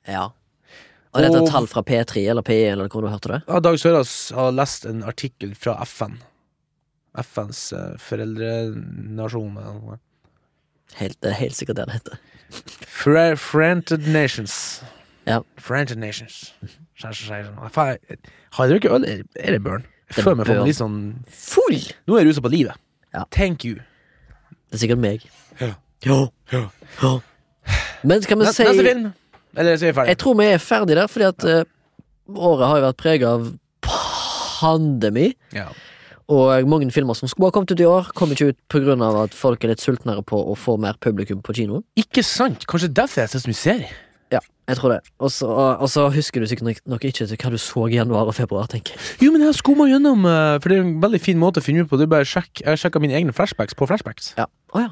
[0.09, 0.31] Ja.
[1.15, 3.43] Og dette er tall fra P3 eller P1 eller hvor du hørte det?
[3.49, 6.19] Ja, Dag Sørås har lest en artikkel fra FN.
[7.19, 9.57] FNs uh, foreldrenasjon.
[10.99, 12.21] Helt, det er helt sikkert det det heter.
[12.89, 14.83] Fra Franted Nations.
[15.29, 15.41] Ja.
[15.61, 16.53] French Nations.
[17.03, 17.15] Jeg-
[18.53, 19.05] Har jeg drukket øl?
[19.37, 19.85] Er- det burn?
[20.09, 20.99] Jeg er føler meg litt sånn
[21.29, 21.79] Full!
[22.09, 22.75] Nå er jeg rusa på livet.
[23.15, 23.25] Ja.
[23.31, 23.75] Thank you.
[24.71, 25.23] Det er sikkert meg.
[25.61, 25.75] Ja.
[26.05, 26.27] Ja.
[26.53, 26.63] Ja.
[27.03, 27.19] Ja.
[28.05, 29.13] Men skal vi si Neste film?
[29.57, 30.09] Eller så er vi ferdige.
[30.15, 31.65] Jeg tror vi er ferdige der, fordi at eh,
[32.35, 33.59] året har jo vært prega av
[34.61, 35.35] pandemi.
[35.53, 35.69] Ja.
[36.29, 39.25] Og mange filmer som skulle ha kommet ut i år, kom ikke ut pga.
[39.25, 41.83] at folk er litt sultnere på å få mer publikum på kino.
[41.97, 42.67] Ikke sant?
[42.69, 43.89] Kanskje derfor jeg ser så mye serie?
[44.69, 44.99] Ja, jeg tror det.
[45.25, 48.93] Og så, husker du sikkert nok- ikke hva du så i januar og februar, tenker
[48.93, 49.01] jeg.
[49.25, 51.65] Jo, men jeg har skumma gjennom, eh, for det er en veldig fin måte å
[51.65, 51.97] finne ut på.
[51.99, 54.35] Du bare sjekk, Jeg sjekka mine egne flashbacks på flashbacks.
[54.37, 54.45] Ja.
[54.75, 54.89] Oh, ja.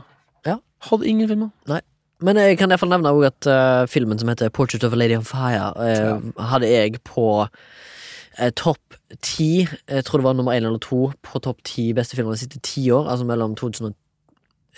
[0.87, 1.51] Hadde ingen filmer.
[1.67, 1.81] Nei.
[2.23, 4.93] Men jeg kan i hvert fall nevne også at uh, filmen som heter Portrait of
[4.93, 8.79] a Lady on Fire, eh, hadde jeg på uh, topp
[9.21, 9.67] ti.
[9.89, 12.61] Jeg tror det var nummer én eller to på topp ti beste filmer de siste
[12.63, 13.97] ti år, altså mellom 2000 og, eh,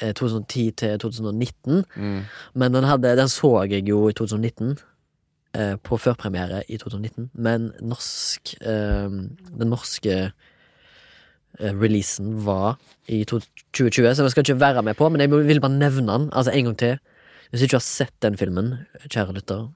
[0.01, 1.85] 2010 til 2019.
[2.55, 4.77] Men den, hadde, den så jeg jo i 2019.
[5.57, 7.31] Eh, på førpremiere i 2019.
[7.35, 10.17] Men norsk eh, Den norske
[11.59, 12.77] eh, releasen var
[13.09, 13.41] i to-
[13.73, 16.53] 2020, så den skal ikke være med på, men jeg vil bare nevne den altså
[16.53, 16.99] en gang til.
[17.51, 18.75] Hvis du ikke har sett den filmen,
[19.09, 19.69] kjære lytter,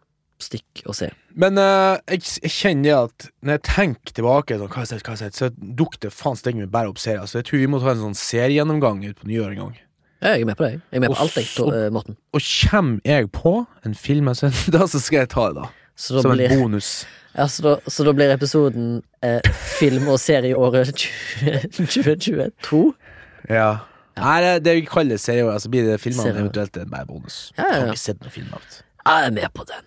[0.43, 1.09] stikk og se.
[1.39, 5.07] Men eh, jeg, jeg kjenner at når jeg tenker tilbake, sånn, hva har jeg sett,
[5.07, 7.25] hva jeg sett, så dukker det faen steg meg bare opp serier.
[7.31, 9.81] Så jeg tror vi må ta en sånn seriegjennomgang ut på nyåret en gang.
[10.23, 10.73] Ja, jeg er med på det.
[10.93, 12.17] Jeg er med Og på alt, jeg, så- eh, Morten.
[12.33, 15.69] Og kommer jeg på en film jeg har da så skal jeg ta det, da.
[15.97, 17.07] Så da, Som en bonus.
[17.39, 19.41] ja, så, da, så da blir episoden eh,
[19.79, 22.95] film- og serieåret 20- 2022.
[23.51, 23.77] Ja.
[24.17, 26.41] Nei, det, det vi kaller serieåret, så blir det filmene Serier.
[26.45, 27.53] eventuelt en bare bonus.
[27.59, 27.81] Ja, ja, ja.
[27.81, 28.83] Har ikke sett noen film det.
[29.07, 29.87] Jeg er med på den.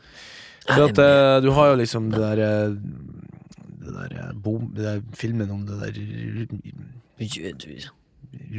[0.65, 2.75] For at eh, du har jo liksom det der eh,
[3.85, 5.93] Det der, bom, det der filmen om det der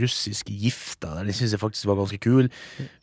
[0.01, 2.49] russiske gifta der, den syns jeg faktisk var ganske kul.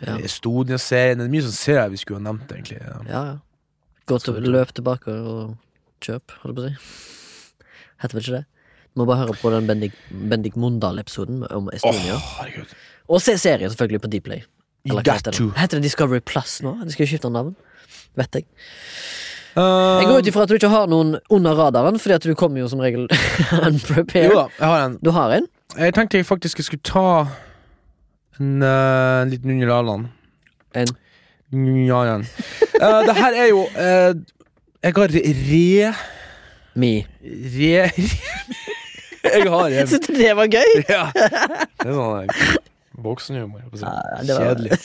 [0.03, 0.17] Ja.
[0.25, 1.19] Estonia-serien.
[1.21, 2.79] Det er mye sånn serier vi skulle ha nevnt, egentlig.
[2.81, 2.99] Ja.
[3.09, 3.35] Ja, ja.
[4.11, 5.53] Gå til, løp tilbake og
[6.03, 7.67] kjøp, holdt jeg på å si.
[8.03, 8.45] Heter vel ikke det?
[8.93, 12.17] Du må bare høre på den Bendik, Bendik Mondal-episoden om Estonia.
[12.39, 12.73] herregud.
[13.09, 14.43] Og se serien selvfølgelig på Dplay.
[14.91, 15.37] Got heter.
[15.55, 16.75] Heter det Discovery Plus nå?
[16.83, 17.55] De skal jo skifte navn.
[18.19, 18.45] Vet jeg.
[19.55, 22.33] Uh, Jeg går ut ifra at du ikke har noen under radaren, fordi at du
[22.37, 23.05] kommer jo som regel
[23.69, 24.31] unprepared.
[24.31, 24.95] Jo da, jeg har en.
[25.05, 25.47] Du har en?
[25.77, 27.25] Jeg tenkte jeg faktisk jeg skulle ta
[28.39, 30.05] en, uh, en liten under.
[30.75, 30.87] En.
[31.87, 32.17] Ja, ja.
[32.17, 34.13] uh, det her er jo uh,
[34.83, 35.93] Jeg har re...
[36.75, 37.05] Me.
[37.23, 37.89] Re...
[39.23, 40.83] jeg har en Syns du det var gøy?
[40.89, 41.09] Ja.
[41.83, 42.57] Det er sånn eh,
[43.03, 43.63] voksenhumor.
[44.23, 44.77] Kjedelig.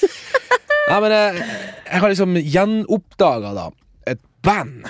[0.89, 1.43] Nei, men jeg,
[1.85, 3.67] jeg har liksom gjenoppdaga da
[4.09, 4.89] et band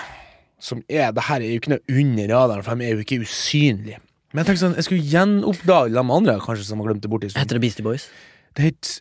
[0.62, 3.20] som er Det her er jo ikke noe under radaren, for de er jo ikke
[3.22, 4.00] usynlige.
[4.32, 7.22] Men jeg tenkte sånn, jeg skulle gjenoppdage de andre kanskje som har glemt det bort.
[7.24, 7.40] stund.
[7.40, 8.08] Heter det Beastie Boys?
[8.56, 9.00] Det het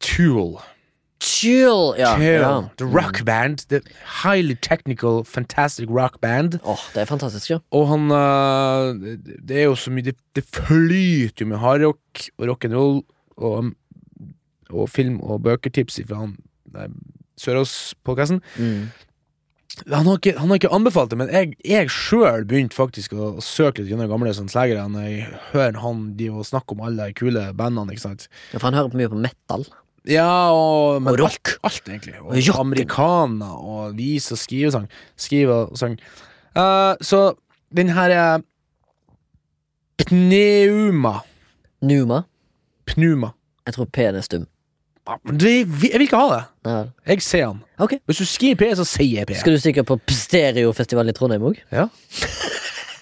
[0.00, 0.58] Tool.
[1.24, 1.94] Chill!
[1.96, 2.10] Ja.
[2.14, 2.22] Tool.
[2.26, 2.50] ja.
[2.76, 3.64] The rock band.
[3.70, 3.80] The
[4.22, 6.58] highly technical, fantastic rock band.
[6.62, 7.58] Åh, det er fantastisk, ja.
[7.72, 12.28] Og han øh, det- Det er jo så mye Det, det flyter jo med hardrock
[12.38, 13.00] og rock'n'roll
[13.38, 13.72] og,
[14.70, 16.36] og film og bøkertips fra han
[17.40, 18.40] Sørås-podkasten.
[18.58, 18.88] Mm.
[19.92, 23.36] Han, har ikke- han har ikke anbefalt det, men jeg, jeg sjøl begynte faktisk å,
[23.36, 24.48] å søke litt gjennom gamle sånn
[24.88, 27.92] når jeg hører han de og om alle de kule bandene.
[27.92, 29.66] ikke sant Ja, For han hører på mye på metal.
[30.08, 31.58] Ja, og, Og rock.
[31.62, 32.14] Alt, alt egentlig.
[32.22, 32.60] Og Rocken.
[32.60, 34.88] amerikaner, og vis og skrivesang.
[35.18, 35.98] Skrive og sang.
[36.56, 37.34] Uh, så
[37.74, 38.42] den her er
[39.98, 41.20] Pneuma.
[41.82, 42.24] Numa.
[42.86, 43.32] Pneuma.
[43.66, 44.46] Jeg tror P-en er stum.
[45.38, 45.68] Det, jeg
[46.00, 46.42] vil ikke ha det.
[46.66, 46.78] Ja.
[47.12, 47.60] Jeg ser han.
[47.78, 47.98] Okay.
[48.06, 49.36] Hvis du skriver P, så sier jeg P.
[49.38, 51.60] Skal du stikke på Stereofestivalen i Trondheim òg?
[51.72, 51.86] Ja.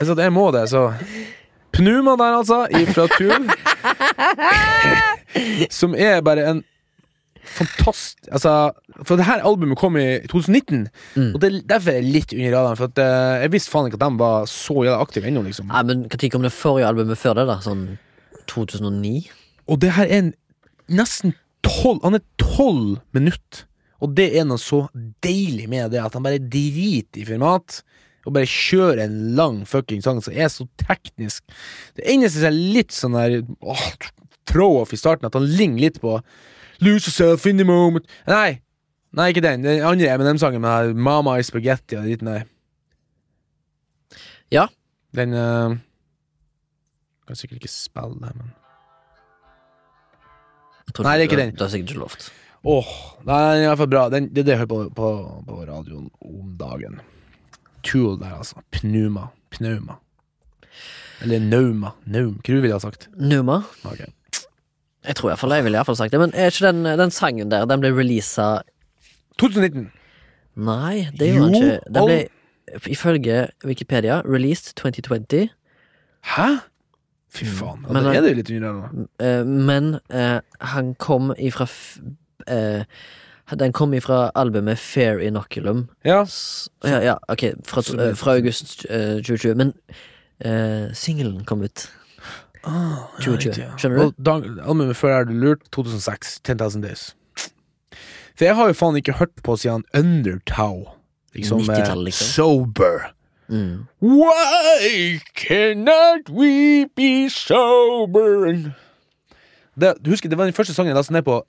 [0.01, 0.91] Jeg sa at jeg må det, så
[1.75, 3.49] Pnuma der, altså, fra Tull.
[5.75, 6.61] Som er bare en
[7.45, 8.53] fantastisk Altså,
[9.05, 10.87] for det her albumet kom i 2019,
[11.17, 11.35] Mm.
[11.35, 12.77] og det er derfor er jeg litt under radaren.
[12.77, 15.67] For at eh, jeg visste faen ikke at de var så jævla aktive ennå, liksom.
[15.69, 17.47] Nei, men Når kom det forrige albumet før det?
[17.51, 17.59] da?
[17.65, 17.99] Sånn
[18.51, 19.29] 2009?
[19.69, 20.33] Og det her er en
[20.89, 21.35] nesten
[21.65, 23.65] tolv Han er tolv minutter,
[24.05, 24.85] og det er noe så
[25.25, 27.81] deilig med det, at han bare driter i format.
[28.25, 31.45] Og bare kjører en lang fucking sang som er så teknisk.
[31.97, 33.89] Det eneste som er litt sånn der åh,
[34.49, 36.19] throw-off i starten, at han ligner litt på
[36.83, 38.09] Lose yourself in the moment.
[38.27, 38.59] Nei,
[39.15, 39.63] nei ikke den.
[39.65, 42.49] Den andre Eminem-sangen med Mama i Spaghetti og dritten der.
[44.53, 44.67] Ja.
[45.15, 45.77] Den uh,
[47.29, 48.51] Kan sikkert ikke spille det, men
[50.95, 51.55] Tror Nei, det er ikke den.
[51.59, 52.29] Du har sikkert ikke lovt.
[52.65, 52.91] Åh,
[53.27, 54.05] nei, den er i hvert fall bra.
[54.13, 55.11] Den, det er det jeg hører på, på,
[55.49, 57.01] på radioen om dagen.
[57.85, 58.63] Tool der, altså.
[58.73, 59.29] Pneuma.
[59.53, 59.99] Pneuma.
[61.25, 61.95] Eller nauma.
[62.07, 62.39] Naum.
[62.45, 63.09] Hva ville ha sagt?
[63.17, 63.63] Numa?
[63.85, 64.05] Ok.
[65.05, 66.21] Jeg tror i hvert fall jeg ville i hvert fall sagt det.
[66.23, 68.63] Men er ikke den, den sangen der Den ble releasa
[69.41, 69.91] 2019.
[70.65, 71.81] Nei, det gjorde den ikke.
[71.97, 72.19] Den ble
[72.95, 75.51] ifølge Wikipedia released 2020.
[76.35, 76.49] Hæ?
[77.35, 77.83] Fy faen.
[77.83, 79.07] Ja, Men, da eh, er det jo litt under Uh.
[79.27, 81.67] Eh, men uh, han kom ifra
[82.47, 82.85] eh,
[83.59, 85.89] Den kom ifra albumet Fair Inoculum.
[86.05, 86.23] Ja.
[86.25, 89.55] S ja, ja, ok, fra, eh, fra august eh, 2020.
[89.61, 89.75] Men
[90.45, 91.89] uh, singelen kom ut
[92.65, 93.37] Ah, 2020.
[93.37, 93.75] riktig, ja.
[93.77, 94.31] Skjønner du?
[94.31, 96.39] Og albumet før er det lurt, 2006.
[96.47, 97.03] 10,000 Days.
[98.35, 100.87] For jeg har jo faen ikke hørt på siden Undertow.
[101.35, 102.31] Liksom, 90-tallet, liksom.
[102.31, 103.11] Sober.
[103.49, 103.87] Mm.
[104.01, 108.73] Why cannot we be sober?
[109.77, 111.41] Det, du husker, det var den første sangen jeg lastet ned på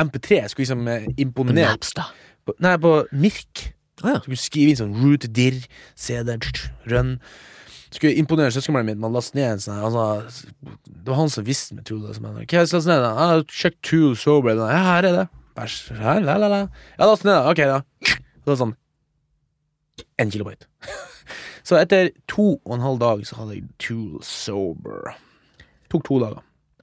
[0.00, 0.38] MP3.
[0.40, 2.12] Jeg skulle liksom eh, imponere Napster.
[2.46, 3.64] på, Nei, på Mirk.
[4.02, 4.14] Ah, ja.
[4.18, 5.58] Så skulle skrive inn sånn root dir,
[5.98, 6.34] CD,
[6.90, 7.16] run.
[7.94, 10.48] Skulle imponere søskenbarnet mitt med å laste ned en sånn altså,
[10.88, 12.16] Det var han som visste meg, tror jeg.
[12.18, 13.04] Som, Hva jeg skal laste ned?
[13.04, 13.12] da?
[13.22, 14.58] Ah, check Tool Sober.
[14.58, 15.26] Ja, her er det.
[15.54, 15.76] Bæsj.
[16.00, 16.62] Her, la, la, la.
[16.98, 17.52] Ja, last ned, da.
[17.52, 17.82] Ok, da.
[18.34, 18.74] Det var sånn
[20.18, 20.66] Én kilobyte.
[21.64, 25.14] Så etter to og en halv dag så hadde jeg Tool Sober.
[25.92, 26.42] Tok to dager.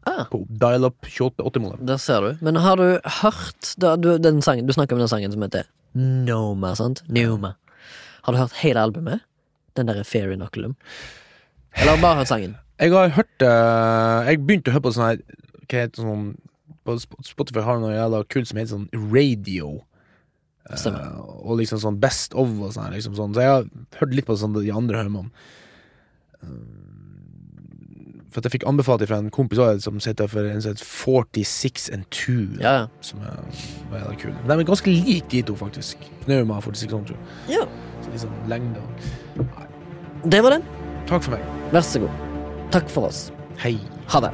[0.10, 1.84] Ah, På dial-up 28-modem.
[1.86, 2.38] der ser du.
[2.42, 5.68] Men har du hørt da, du, den sangen, Du snakker om den sangen som heter
[5.94, 7.04] Noma, sant?
[7.08, 7.54] Noma.
[8.24, 9.22] Har du hørt hele albumet?
[9.78, 10.74] Den derre Fair Inoculum?
[11.78, 12.58] Eller du bare hørt sangen?
[12.82, 15.22] Jeg har hørt uh, Jeg begynte å høre på sånn her
[15.70, 16.26] Hva heter det sånn
[16.84, 19.76] På Spotify har noe jævla kult som heter sånn radio.
[20.78, 21.08] Stemmer.
[21.16, 22.92] Uh, og liksom sånn Best of og sånn.
[22.94, 23.34] Liksom sånn.
[23.36, 23.66] Så jeg har
[24.00, 25.32] hørt litt på sånn de andre hører man.
[26.42, 26.48] Eh,
[28.32, 30.86] For at jeg fikk anbefalt fra en kompis også, som sitter for en som heter
[30.88, 32.36] 46 and 2.
[32.64, 32.86] Ja, ja.
[33.04, 33.42] Som er,
[33.92, 34.32] jævla kul.
[34.48, 35.98] De er ganske like de to, faktisk.
[36.24, 37.18] Pneuma 46 and 2.
[37.52, 37.66] ja.
[38.02, 39.52] Så liksom lengde og
[40.32, 40.64] Det var den.
[41.10, 41.44] Takk for meg.
[41.74, 42.10] Vær så god.
[42.72, 43.32] Takk for oss.
[43.62, 43.76] Hei.
[44.14, 44.32] Ha det.